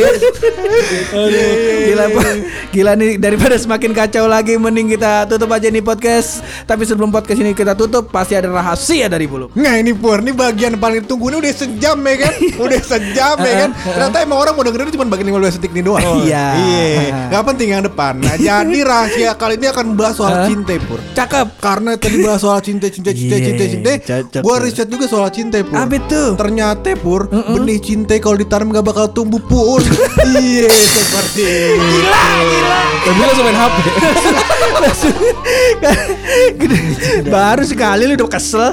gila 1.85 2.05
Pak. 2.11 2.27
gila 2.71 2.93
nih 2.95 3.11
daripada 3.17 3.57
semakin 3.57 3.91
kacau 3.93 4.25
lagi 4.27 4.55
mending 4.57 4.95
kita 4.95 5.27
tutup 5.27 5.51
aja 5.51 5.69
nih 5.69 5.83
podcast. 5.83 6.43
Tapi 6.65 6.83
sebelum 6.85 7.11
podcast 7.11 7.41
ini 7.41 7.53
kita 7.53 7.75
tutup 7.75 8.11
pasti 8.11 8.35
ada 8.35 8.51
rahasia 8.51 9.07
dari 9.07 9.27
bulu. 9.27 9.51
Nah 9.55 9.79
ini 9.79 9.95
Pur, 9.95 10.21
ini 10.21 10.35
bagian 10.35 10.77
paling 10.77 11.07
ditunggu 11.07 11.33
ini 11.33 11.37
udah 11.41 11.53
sejam 11.55 11.97
ya 11.97 12.17
kan? 12.19 12.33
Udah 12.61 12.81
sejam 12.83 13.37
ya 13.41 13.55
kan? 13.67 13.71
Ternyata 13.95 14.19
emang 14.21 14.39
orang 14.43 14.55
mau 14.55 14.65
dengerin 14.65 14.93
cuma 14.93 15.07
bagian 15.09 15.29
15 15.33 15.57
detik 15.59 15.73
ini 15.73 15.83
doang. 15.83 16.03
Iya. 16.27 16.47
Iya. 16.59 17.31
Gak 17.31 17.45
penting 17.47 17.69
yang 17.73 17.83
depan. 17.87 18.21
Nah 18.21 18.37
jadi 18.37 18.79
rahasia 18.85 19.33
kali 19.35 19.57
ini 19.57 19.67
akan 19.71 19.87
bahas 19.95 20.15
soal 20.19 20.45
cinta 20.45 20.75
Pur. 20.85 21.01
Cakep. 21.15 21.47
Karena 21.63 21.97
tadi 21.97 22.21
bahas 22.21 22.43
soal 22.45 22.61
cinta, 22.61 22.87
cinta, 22.87 23.11
cinta, 23.11 23.35
Iya, 23.35 23.47
cinta, 23.49 23.65
cinta. 23.65 23.91
Cocok 23.97 24.41
Gua 24.45 24.55
tuh. 24.55 24.63
riset 24.63 24.89
juga 24.93 25.05
soal 25.09 25.33
cinta 25.33 25.57
Pur. 25.65 25.81
Apa 25.81 25.95
itu 25.97 26.23
Ternyata 26.37 26.91
Pur 26.95 27.23
Benih 27.27 27.81
cinta 27.81 28.13
kalau 28.21 28.37
ditanam 28.37 28.69
gak 28.69 28.85
bakal 28.85 29.09
tumbuh 29.09 29.41
Pur. 29.41 29.81
Iya 30.25 30.69
seperti 30.69 31.77
tapi 33.05 33.21
langsung 33.21 33.45
main 33.45 33.55
HP 33.55 33.77
Baru 37.27 37.63
sekali 37.63 38.07
lu 38.07 38.15
udah 38.17 38.29
kesel. 38.29 38.73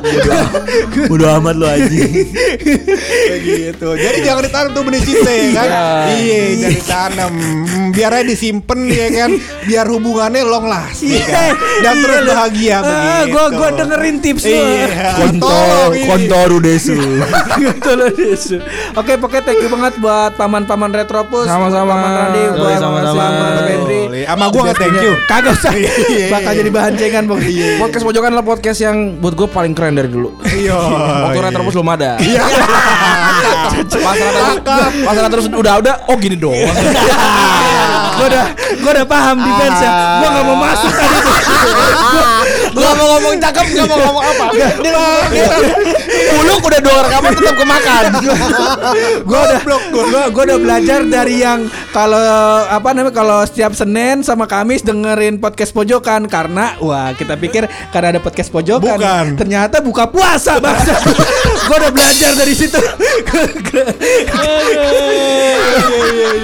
Bodo 1.08 1.26
amat 1.32 1.56
lu 1.56 1.66
aja. 1.66 1.88
Kayak 1.88 3.40
gitu. 3.42 3.88
Jadi 3.94 4.18
jangan 4.22 4.42
ditanam 4.44 4.70
tuh 4.72 4.84
benih 4.84 5.02
cinta 5.02 5.32
ya 5.32 5.48
kan. 5.54 5.68
Iya, 6.14 6.40
jangan 6.58 6.74
ditanam. 6.74 7.32
Hmm, 7.32 7.88
Biar 7.92 8.12
aja 8.14 8.26
disimpan 8.26 8.80
ya 8.86 9.08
kan. 9.12 9.32
Biar 9.64 9.86
hubungannya 9.88 10.42
long 10.44 10.66
last 10.66 11.02
ya 11.02 11.22
kan. 11.22 11.54
Dan 11.82 11.96
terus 12.00 12.20
bahagia 12.26 12.70
Ah, 12.74 12.84
begitu. 12.84 13.32
gua 13.32 13.46
gua 13.52 13.70
dengerin 13.74 14.16
tips 14.20 14.44
lu. 14.44 14.54
Iya. 14.54 14.88
Kontor, 16.08 16.50
desu. 16.62 16.96
Tolong 17.82 18.14
desu. 18.14 18.58
Oke, 18.94 19.16
pokoknya 19.18 19.44
thank 19.44 19.60
you 19.60 19.70
banget 19.70 19.94
buat 19.98 20.36
paman-paman 20.36 20.92
Retropus, 20.94 21.46
Sama-sama. 21.46 21.88
buat 21.88 21.96
paman 21.96 22.12
Randi, 22.14 22.42
Yoi, 22.42 22.54
buat 22.54 22.78
sama-sama. 22.78 23.22
paman 23.22 23.52
Febri. 23.62 24.02
Boleh. 24.02 24.24
Sama 24.26 24.46
gua 24.48 24.62
nggak 24.64 24.78
thank 24.78 24.98
you. 25.00 25.14
Kagak 25.26 25.54
usah. 25.54 25.74
Iya. 25.92 26.28
Bakal 26.32 26.52
jadi 26.56 26.72
bahan 26.72 26.94
cengan 26.96 27.24
pokoknya. 27.28 27.68
Podcast 27.82 28.04
pojokan 28.08 28.30
adalah 28.32 28.48
podcast 28.48 28.80
yang 28.80 28.98
buat 29.20 29.34
gue 29.36 29.48
paling 29.52 29.74
keren 29.76 29.96
dari 29.96 30.08
dulu. 30.08 30.40
Iya. 30.48 30.78
Waktu 31.28 31.40
iya. 31.40 31.48
Retropus 31.52 31.74
belum 31.76 31.90
ada. 31.92 32.12
Iya. 32.22 32.44
Pas 33.92 34.18
Retropus, 34.18 34.94
pas 35.04 35.16
Retropus 35.18 35.48
udah 35.52 35.74
udah, 35.84 35.96
oh 36.10 36.16
gini 36.18 36.38
doang. 36.40 36.60
Gua 38.12 38.28
udah 38.28 38.46
gua 38.84 38.92
udah 38.94 39.06
paham 39.08 39.38
defense 39.42 39.80
ya. 39.82 39.92
Gua 40.22 40.28
enggak 40.30 40.46
mau 40.46 40.58
masuk 40.60 40.92
tadi. 40.94 41.18
Gua 42.72 42.92
mau 42.96 43.08
ngomong 43.18 43.34
cakep, 43.42 43.66
gak 43.74 43.86
mau 43.88 43.98
ngomong 44.00 44.24
apa. 44.24 44.46
Buluk 46.32 46.62
udah 46.64 46.80
dua 46.80 46.98
rekaman 47.08 47.32
tetap 47.36 47.56
kemakan. 47.60 48.04
Gua 49.30 49.40
udah 49.48 49.60
gua, 49.92 50.24
gua 50.32 50.44
udah 50.48 50.60
belajar 50.60 51.00
dari 51.06 51.44
yang 51.44 51.68
kalau 51.92 52.20
apa 52.68 52.92
namanya 52.96 53.16
kalau 53.16 53.40
setiap 53.44 53.72
Senin 53.76 54.24
sama 54.24 54.48
Kamis 54.48 54.82
dengerin 54.84 55.38
podcast 55.38 55.72
pojokan 55.72 56.26
karena 56.28 56.76
wah 56.80 57.12
kita 57.16 57.36
pikir 57.38 57.68
karena 57.92 58.18
ada 58.18 58.22
podcast 58.24 58.50
pojokan 58.50 58.98
Bukan. 58.98 59.26
ternyata 59.38 59.80
buka 59.84 60.08
puasa 60.10 60.58
bangsa. 60.60 60.96
gua 61.68 61.76
udah 61.88 61.92
belajar 61.92 62.32
dari 62.36 62.54
situ. 62.56 62.80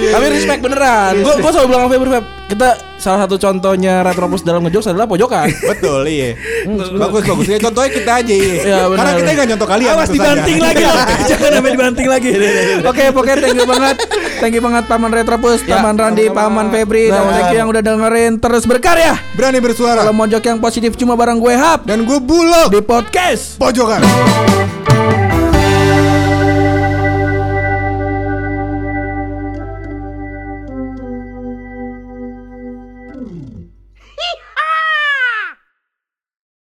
Tapi 0.08 0.26
respect 0.32 0.60
beneran. 0.62 1.12
Gue 1.20 1.34
gue 1.38 1.50
selalu 1.50 1.68
bilang 1.68 1.82
sama 1.86 1.92
Febri 1.92 2.10
Feb, 2.10 2.24
kita 2.48 2.68
salah 2.98 3.24
satu 3.24 3.38
contohnya 3.38 4.02
Retropus 4.02 4.42
dalam 4.42 4.66
ngejokes 4.66 4.90
adalah 4.90 5.06
pojokan. 5.06 5.46
Betul 5.64 6.04
iya. 6.04 6.34
Bagus 6.98 7.22
bagus. 7.24 7.46
Ya, 7.46 7.58
contohnya 7.62 7.90
kita 7.90 8.12
aja 8.20 8.34
iya. 8.34 8.54
Iya, 8.58 8.78
benar. 8.90 8.98
Karena 8.98 9.12
kita 9.14 9.30
nggak 9.32 9.48
nyontoh 9.54 9.68
kalian. 9.70 9.90
Awas 9.94 10.08
dibanting 10.10 10.58
lagi 10.58 10.82
loh. 10.82 10.98
Jangan 11.30 11.50
sampai 11.58 11.70
dibanting 11.72 12.08
lagi. 12.10 12.30
Oke, 12.82 13.04
pokoknya 13.14 13.36
thank 13.40 13.56
you 13.56 13.66
banget. 13.66 13.96
Thank 14.38 14.54
you 14.54 14.62
banget 14.62 14.84
Paman 14.86 15.10
Retropus, 15.10 15.60
Ya, 15.66 15.78
Paman 15.78 15.94
Randi. 15.98 16.26
Paman 16.30 16.66
Febri, 16.70 17.10
dan 17.10 17.22
thank 17.30 17.50
you 17.54 17.58
yang 17.62 17.68
udah 17.70 17.82
dengerin 17.82 18.32
terus 18.38 18.66
berkarya. 18.66 19.14
Berani 19.34 19.58
bersuara. 19.58 20.02
Kalau 20.02 20.14
mojok 20.14 20.42
yang 20.42 20.58
positif 20.58 20.94
cuma 20.94 21.14
bareng 21.14 21.38
gue 21.38 21.54
Hap 21.54 21.86
Dan 21.86 22.06
gue 22.06 22.18
bulog 22.18 22.70
di 22.70 22.82
podcast. 22.82 23.58
pojokan. 23.58 24.02